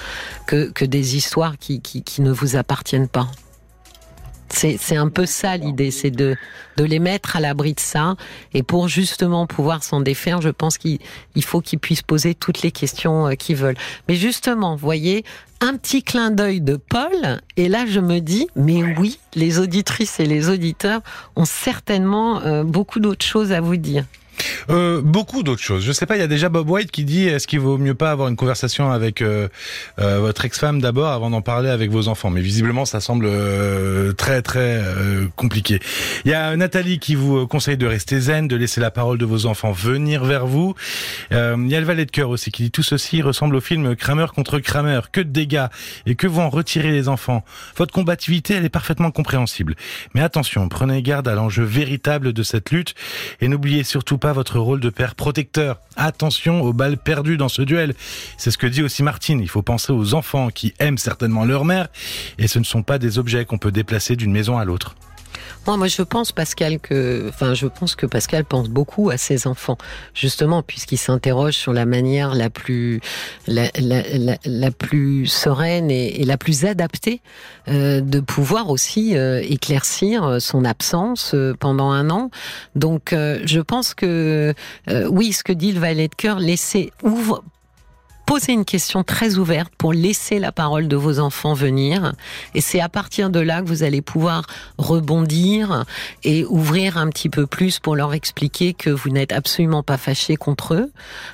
que, 0.46 0.84
des 0.84 1.16
histoires 1.16 1.58
qui 1.58 1.82
ne 2.18 2.32
vous 2.32 2.56
appartiennent 2.56 3.08
pas. 3.08 3.28
C'est 4.52 4.96
un 4.96 5.08
peu 5.08 5.26
ça 5.26 5.56
l'idée, 5.56 5.90
c'est 5.90 6.10
de, 6.10 6.36
de 6.76 6.84
les 6.84 6.98
mettre 6.98 7.36
à 7.36 7.40
l'abri 7.40 7.74
de 7.74 7.80
ça. 7.80 8.16
Et 8.52 8.62
pour 8.62 8.86
justement 8.86 9.46
pouvoir 9.46 9.82
s'en 9.82 10.00
défaire, 10.00 10.40
je 10.40 10.50
pense 10.50 10.78
qu'il 10.78 10.98
faut 11.42 11.60
qu'ils 11.60 11.78
puissent 11.78 12.02
poser 12.02 12.34
toutes 12.34 12.62
les 12.62 12.70
questions 12.70 13.28
euh, 13.28 13.32
qu'ils 13.32 13.56
veulent. 13.56 13.78
Mais 14.08 14.14
justement, 14.14 14.76
vous 14.76 14.84
voyez, 14.84 15.24
un 15.60 15.76
petit 15.76 16.02
clin 16.02 16.30
d'œil 16.30 16.60
de 16.60 16.76
Paul, 16.76 17.40
et 17.56 17.68
là 17.68 17.86
je 17.86 18.00
me 18.00 18.18
dis, 18.18 18.48
mais 18.56 18.82
oui, 18.98 19.18
les 19.34 19.58
auditrices 19.58 20.20
et 20.20 20.26
les 20.26 20.48
auditeurs 20.48 21.00
ont 21.36 21.44
certainement 21.44 22.40
euh, 22.42 22.62
beaucoup 22.64 23.00
d'autres 23.00 23.24
choses 23.24 23.52
à 23.52 23.60
vous 23.60 23.76
dire. 23.76 24.04
Euh, 24.70 25.00
beaucoup 25.02 25.42
d'autres 25.42 25.62
choses. 25.62 25.84
Je 25.84 25.92
sais 25.92 26.06
pas, 26.06 26.16
il 26.16 26.20
y 26.20 26.24
a 26.24 26.28
déjà 26.28 26.48
Bob 26.48 26.68
White 26.68 26.90
qui 26.90 27.04
dit 27.04 27.26
est-ce 27.26 27.46
qu'il 27.46 27.60
vaut 27.60 27.78
mieux 27.78 27.94
pas 27.94 28.10
avoir 28.10 28.28
une 28.28 28.36
conversation 28.36 28.90
avec 28.90 29.22
euh, 29.22 29.48
euh, 29.98 30.20
votre 30.20 30.44
ex-femme 30.44 30.80
d'abord 30.80 31.08
avant 31.08 31.30
d'en 31.30 31.42
parler 31.42 31.68
avec 31.68 31.90
vos 31.90 32.08
enfants? 32.08 32.30
Mais 32.30 32.40
visiblement, 32.40 32.84
ça 32.84 33.00
semble 33.00 33.28
très 34.16 34.42
très 34.42 34.82
compliqué. 35.36 35.80
Il 36.24 36.30
y 36.30 36.34
a 36.34 36.56
Nathalie 36.56 36.98
qui 36.98 37.14
vous 37.14 37.46
conseille 37.46 37.76
de 37.76 37.86
rester 37.86 38.20
zen, 38.20 38.48
de 38.48 38.56
laisser 38.56 38.80
la 38.80 38.90
parole 38.90 39.18
de 39.18 39.24
vos 39.24 39.46
enfants 39.46 39.72
venir 39.72 40.24
vers 40.24 40.46
vous. 40.46 40.74
il 41.30 41.68
y 41.68 41.74
a 41.74 41.80
le 41.80 41.86
valet 41.86 42.04
de 42.04 42.10
cœur 42.10 42.30
aussi 42.30 42.50
qui 42.50 42.64
dit 42.64 42.70
tout 42.70 42.82
ceci 42.82 43.22
ressemble 43.22 43.56
au 43.56 43.60
film 43.60 43.96
Kramer 43.96 44.26
contre 44.34 44.58
Kramer. 44.58 45.00
Que 45.12 45.20
de 45.20 45.30
dégâts 45.30 45.66
et 46.06 46.14
que 46.14 46.26
vont 46.26 46.42
en 46.42 46.50
retirer 46.50 46.90
les 46.90 47.08
enfants? 47.08 47.44
Votre 47.76 47.92
combativité, 47.92 48.54
elle 48.54 48.64
est 48.64 48.70
parfaitement 48.70 49.10
compréhensible. 49.10 49.74
Mais 50.14 50.20
attention, 50.20 50.68
prenez 50.68 51.02
garde 51.02 51.28
à 51.28 51.34
l'enjeu 51.34 51.64
véritable 51.64 52.32
de 52.32 52.42
cette 52.42 52.70
lutte 52.70 52.94
et 53.40 53.48
n'oubliez 53.48 53.84
surtout 53.84 54.18
pas 54.18 54.31
votre 54.32 54.58
rôle 54.58 54.80
de 54.80 54.90
père 54.90 55.14
protecteur. 55.14 55.78
Attention 55.96 56.62
aux 56.62 56.72
balles 56.72 56.98
perdues 56.98 57.36
dans 57.36 57.48
ce 57.48 57.62
duel. 57.62 57.94
C'est 58.36 58.50
ce 58.50 58.58
que 58.58 58.66
dit 58.66 58.82
aussi 58.82 59.02
Martine. 59.02 59.40
Il 59.40 59.48
faut 59.48 59.62
penser 59.62 59.92
aux 59.92 60.14
enfants 60.14 60.50
qui 60.50 60.74
aiment 60.78 60.98
certainement 60.98 61.44
leur 61.44 61.64
mère 61.64 61.88
et 62.38 62.48
ce 62.48 62.58
ne 62.58 62.64
sont 62.64 62.82
pas 62.82 62.98
des 62.98 63.18
objets 63.18 63.44
qu'on 63.44 63.58
peut 63.58 63.72
déplacer 63.72 64.16
d'une 64.16 64.32
maison 64.32 64.58
à 64.58 64.64
l'autre. 64.64 64.94
Moi, 65.64 65.76
moi, 65.76 65.86
je 65.86 66.02
pense, 66.02 66.32
Pascal, 66.32 66.80
que, 66.80 67.28
enfin, 67.28 67.54
je 67.54 67.68
pense 67.68 67.94
que 67.94 68.04
Pascal 68.04 68.44
pense 68.44 68.68
beaucoup 68.68 69.10
à 69.10 69.16
ses 69.16 69.46
enfants, 69.46 69.78
justement, 70.12 70.60
puisqu'il 70.64 70.96
s'interroge 70.96 71.54
sur 71.54 71.72
la 71.72 71.86
manière 71.86 72.34
la 72.34 72.50
plus, 72.50 73.00
la, 73.46 73.70
la, 73.78 74.02
la, 74.44 74.70
plus 74.72 75.26
sereine 75.26 75.88
et, 75.88 76.24
la 76.24 76.36
plus 76.36 76.64
adaptée 76.64 77.20
euh, 77.68 78.00
de 78.00 78.18
pouvoir 78.18 78.70
aussi 78.70 79.16
euh, 79.16 79.40
éclaircir 79.40 80.40
son 80.40 80.64
absence 80.64 81.32
euh, 81.34 81.54
pendant 81.56 81.92
un 81.92 82.10
an. 82.10 82.30
Donc, 82.74 83.10
je 83.12 83.60
pense 83.60 83.94
que, 83.94 84.54
oui, 85.10 85.32
ce 85.32 85.44
que 85.44 85.52
dit 85.52 85.70
le 85.70 85.78
valet 85.78 86.08
de 86.08 86.14
cœur, 86.14 86.40
laisser 86.40 86.92
ouvre 87.04 87.44
poser 88.26 88.52
une 88.52 88.64
question 88.64 89.02
très 89.02 89.36
ouverte 89.36 89.72
pour 89.76 89.92
laisser 89.92 90.38
la 90.38 90.52
parole 90.52 90.88
de 90.88 90.96
vos 90.96 91.18
enfants 91.18 91.54
venir. 91.54 92.14
Et 92.54 92.60
c'est 92.60 92.80
à 92.80 92.88
partir 92.88 93.30
de 93.30 93.40
là 93.40 93.62
que 93.62 93.68
vous 93.68 93.82
allez 93.82 94.02
pouvoir 94.02 94.46
rebondir 94.78 95.84
et 96.24 96.44
ouvrir 96.44 96.98
un 96.98 97.08
petit 97.08 97.28
peu 97.28 97.46
plus 97.46 97.78
pour 97.78 97.96
leur 97.96 98.14
expliquer 98.14 98.74
que 98.74 98.90
vous 98.90 99.10
n'êtes 99.10 99.32
absolument 99.32 99.82
pas 99.82 99.96
fâché 99.96 100.36
contre 100.36 100.74
eux, 100.74 100.92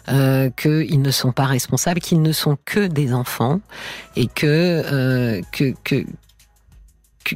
euh, 0.08 0.50
qu'ils 0.50 1.02
ne 1.02 1.10
sont 1.10 1.32
pas 1.32 1.46
responsables, 1.46 2.00
qu'ils 2.00 2.22
ne 2.22 2.32
sont 2.32 2.56
que 2.64 2.86
des 2.86 3.12
enfants 3.12 3.60
et 4.16 4.26
que, 4.26 4.46
euh, 4.46 5.40
que, 5.52 5.74
que, 5.84 6.04
que 7.24 7.34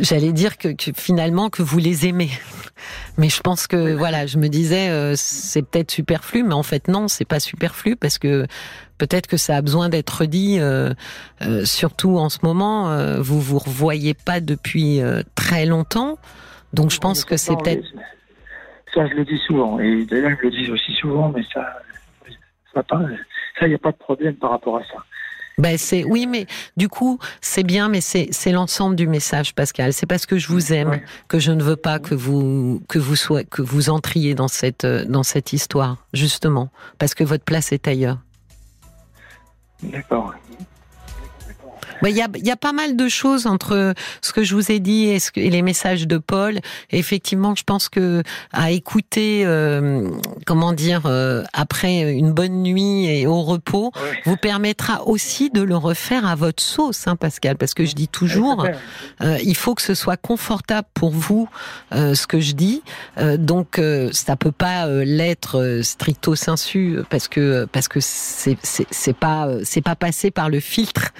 j'allais 0.00 0.32
dire 0.32 0.58
que, 0.58 0.68
finalement 0.96 1.50
que 1.50 1.62
vous 1.62 1.78
les 1.78 2.06
aimez. 2.06 2.30
Mais 3.18 3.28
je 3.28 3.40
pense 3.40 3.66
que 3.66 3.94
voilà, 3.94 4.26
je 4.26 4.38
me 4.38 4.48
disais 4.48 4.90
euh, 4.90 5.14
c'est 5.16 5.62
peut-être 5.62 5.90
superflu, 5.90 6.42
mais 6.42 6.54
en 6.54 6.62
fait 6.62 6.88
non, 6.88 7.08
c'est 7.08 7.24
pas 7.24 7.40
superflu 7.40 7.96
parce 7.96 8.18
que 8.18 8.46
peut-être 8.98 9.26
que 9.26 9.36
ça 9.36 9.56
a 9.56 9.62
besoin 9.62 9.88
d'être 9.88 10.24
dit. 10.24 10.58
Euh, 10.58 10.90
euh, 11.42 11.64
surtout 11.64 12.18
en 12.18 12.28
ce 12.28 12.38
moment, 12.42 12.94
vous 13.18 13.40
vous 13.40 13.58
revoyez 13.58 14.14
pas 14.14 14.40
depuis 14.40 15.00
très 15.34 15.66
longtemps, 15.66 16.18
donc 16.72 16.90
je 16.90 16.98
pense 16.98 17.24
que 17.24 17.36
c'est 17.36 17.56
peut-être. 17.56 17.84
Ça, 18.94 19.06
je 19.06 19.14
le 19.14 19.24
dis 19.24 19.38
souvent, 19.46 19.78
et 19.78 20.04
d'ailleurs 20.04 20.36
je 20.40 20.48
le 20.48 20.50
dis 20.50 20.70
aussi 20.70 20.92
souvent, 20.94 21.28
mais 21.28 21.42
ça, 21.54 21.80
ça, 22.74 22.82
il 23.62 23.68
n'y 23.68 23.74
a 23.74 23.78
pas 23.78 23.92
de 23.92 23.96
problème 23.96 24.34
par 24.34 24.50
rapport 24.50 24.78
à 24.78 24.82
ça. 24.82 25.04
Ben 25.60 25.76
c'est 25.78 26.04
oui, 26.04 26.26
mais 26.26 26.46
du 26.76 26.88
coup 26.88 27.18
c'est 27.40 27.62
bien, 27.62 27.88
mais 27.88 28.00
c'est 28.00 28.28
c'est 28.30 28.52
l'ensemble 28.52 28.96
du 28.96 29.06
message, 29.06 29.54
Pascal. 29.54 29.92
C'est 29.92 30.06
parce 30.06 30.26
que 30.26 30.38
je 30.38 30.48
vous 30.48 30.72
aime 30.72 31.00
que 31.28 31.38
je 31.38 31.52
ne 31.52 31.62
veux 31.62 31.76
pas 31.76 31.98
que 31.98 32.14
vous 32.14 32.82
que 32.88 32.98
vous 32.98 33.16
soyez 33.16 33.46
que 33.46 33.62
vous 33.62 33.90
entriez 33.90 34.34
dans 34.34 34.48
cette 34.48 34.86
dans 34.86 35.22
cette 35.22 35.52
histoire, 35.52 35.98
justement, 36.12 36.70
parce 36.98 37.14
que 37.14 37.24
votre 37.24 37.44
place 37.44 37.72
est 37.72 37.86
ailleurs. 37.88 38.18
D'accord. 39.82 40.34
Il 42.06 42.16
y, 42.16 42.22
a, 42.22 42.28
y, 42.34 42.50
a, 42.50 42.56
pas 42.56 42.72
mal 42.72 42.96
de 42.96 43.08
choses 43.08 43.46
entre 43.46 43.94
ce 44.22 44.32
que 44.32 44.42
je 44.42 44.54
vous 44.54 44.72
ai 44.72 44.80
dit 44.80 45.06
et, 45.06 45.18
ce 45.18 45.30
et 45.36 45.50
les 45.50 45.62
messages 45.62 46.06
de 46.06 46.18
Paul. 46.18 46.60
Effectivement, 46.90 47.54
je 47.54 47.64
pense 47.64 47.88
que 47.88 48.22
à 48.52 48.70
écouter, 48.70 49.42
euh, 49.44 50.08
comment 50.46 50.72
dire, 50.72 51.02
euh, 51.06 51.42
après 51.52 52.12
une 52.12 52.32
bonne 52.32 52.62
nuit 52.62 53.06
et 53.06 53.26
au 53.26 53.42
repos, 53.42 53.92
vous 54.24 54.36
permettra 54.36 55.06
aussi 55.06 55.50
de 55.50 55.62
le 55.62 55.76
refaire 55.76 56.26
à 56.26 56.34
votre 56.34 56.62
sauce, 56.62 57.06
hein, 57.06 57.16
Pascal. 57.16 57.56
Parce 57.56 57.74
que 57.74 57.84
je 57.84 57.94
dis 57.94 58.08
toujours, 58.08 58.66
euh, 59.22 59.38
il 59.42 59.56
faut 59.56 59.74
que 59.74 59.82
ce 59.82 59.94
soit 59.94 60.16
confortable 60.16 60.88
pour 60.94 61.10
vous, 61.10 61.48
euh, 61.92 62.14
ce 62.14 62.26
que 62.26 62.40
je 62.40 62.52
dis. 62.52 62.82
donc, 63.38 63.80
ça 64.12 64.36
peut 64.36 64.52
pas 64.52 64.86
l'être 64.86 65.80
stricto 65.82 66.34
sensu 66.34 66.98
parce 67.10 67.28
que 67.28 67.66
parce 67.72 67.88
que 67.88 68.00
c'est 68.00 68.56
c'est 68.62 69.16
pas 69.16 69.48
c'est 69.64 69.80
pas 69.80 69.96
passé 69.96 70.30
par 70.30 70.48
le 70.48 70.60
filtre 70.60 71.10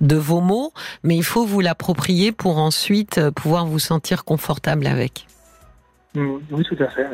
de 0.00 0.16
vos 0.30 0.40
mots, 0.40 0.72
mais 1.02 1.16
il 1.16 1.24
faut 1.24 1.44
vous 1.44 1.60
l'approprier 1.60 2.30
pour 2.30 2.58
ensuite 2.58 3.18
euh, 3.18 3.30
pouvoir 3.32 3.66
vous 3.66 3.80
sentir 3.80 4.24
confortable 4.24 4.86
avec. 4.86 5.26
Mmh, 6.14 6.38
oui, 6.52 6.64
tout 6.64 6.76
à 6.80 6.88
fait. 6.88 7.06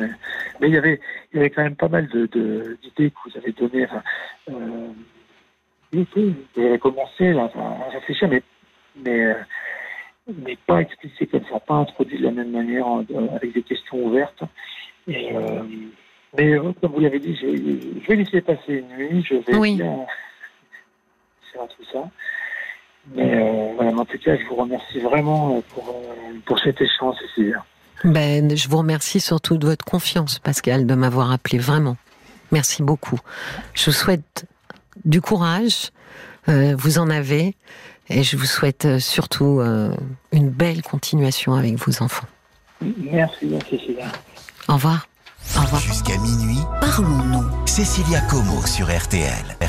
Mais, 0.59 0.67
il, 0.69 0.73
y 0.73 0.77
avait, 0.77 0.99
il 1.31 1.37
y 1.37 1.39
avait 1.39 1.49
quand 1.49 1.63
même 1.63 1.75
pas 1.75 1.87
mal 1.87 2.07
d'idées 2.07 2.27
de, 2.27 3.09
que 3.09 3.19
vous 3.25 3.37
avez 3.37 3.51
données. 3.51 3.85
Enfin, 3.85 4.03
euh, 4.49 4.87
vous 5.93 6.61
avez 6.61 6.79
commencé 6.79 7.31
à 7.31 7.89
réfléchir, 7.91 8.27
mais, 8.29 8.43
mais, 9.03 9.25
euh, 9.25 9.33
mais 10.43 10.57
pas 10.67 10.81
explicité 10.81 11.25
comme 11.27 11.45
ça, 11.49 11.59
pas 11.59 11.75
introduit 11.75 12.19
de 12.19 12.25
la 12.25 12.31
même 12.31 12.51
manière 12.51 12.87
avec 13.35 13.53
des 13.53 13.63
questions 13.63 14.05
ouvertes. 14.05 14.43
Et, 15.07 15.31
mais 16.37 16.55
comme 16.57 16.91
vous 16.91 16.99
l'avez 16.99 17.19
dit, 17.19 17.35
je, 17.35 18.07
vais 18.07 18.15
laisser 18.15 18.41
passer 18.41 18.73
une 18.73 18.97
nuit, 18.97 19.23
je 19.23 19.35
vais 19.35 19.55
oui. 19.55 19.75
bien 19.75 20.05
faire 21.51 21.67
tout 21.67 21.85
ça. 21.91 22.09
Mais 23.15 23.33
euh, 23.35 23.73
voilà, 23.75 23.91
en 23.91 24.05
tout 24.05 24.17
cas, 24.17 24.37
je 24.37 24.45
vous 24.47 24.55
remercie 24.55 24.99
vraiment 24.99 25.57
euh, 25.57 25.61
pour, 25.73 25.87
euh, 25.89 26.39
pour 26.45 26.59
cet 26.59 26.81
échange, 26.81 27.15
Cécilia. 27.21 27.63
Ben, 28.03 28.55
je 28.55 28.69
vous 28.69 28.77
remercie 28.77 29.19
surtout 29.19 29.57
de 29.57 29.65
votre 29.65 29.85
confiance, 29.85 30.39
Pascal, 30.39 30.85
de 30.85 30.93
m'avoir 30.93 31.31
appelé 31.31 31.57
vraiment. 31.57 31.97
Merci 32.51 32.83
beaucoup. 32.83 33.19
Je 33.73 33.85
vous 33.85 33.91
souhaite 33.91 34.45
du 35.05 35.21
courage, 35.21 35.91
euh, 36.47 36.75
vous 36.77 36.99
en 36.99 37.09
avez, 37.09 37.55
et 38.09 38.23
je 38.23 38.37
vous 38.37 38.45
souhaite 38.45 38.99
surtout 38.99 39.59
euh, 39.59 39.91
une 40.31 40.49
belle 40.49 40.81
continuation 40.81 41.53
avec 41.55 41.75
vos 41.75 42.03
enfants. 42.03 42.27
Merci, 42.81 43.49
Cécilia. 43.69 44.05
Au 44.67 44.73
revoir. 44.75 45.07
Au 45.57 45.61
revoir. 45.61 45.81
Jusqu'à 45.81 46.17
minuit, 46.17 46.59
parlons-nous. 46.79 47.67
Cécilia 47.67 48.21
Como 48.29 48.61
sur 48.65 48.87
RTL. 48.87 49.31
RTL. 49.61 49.67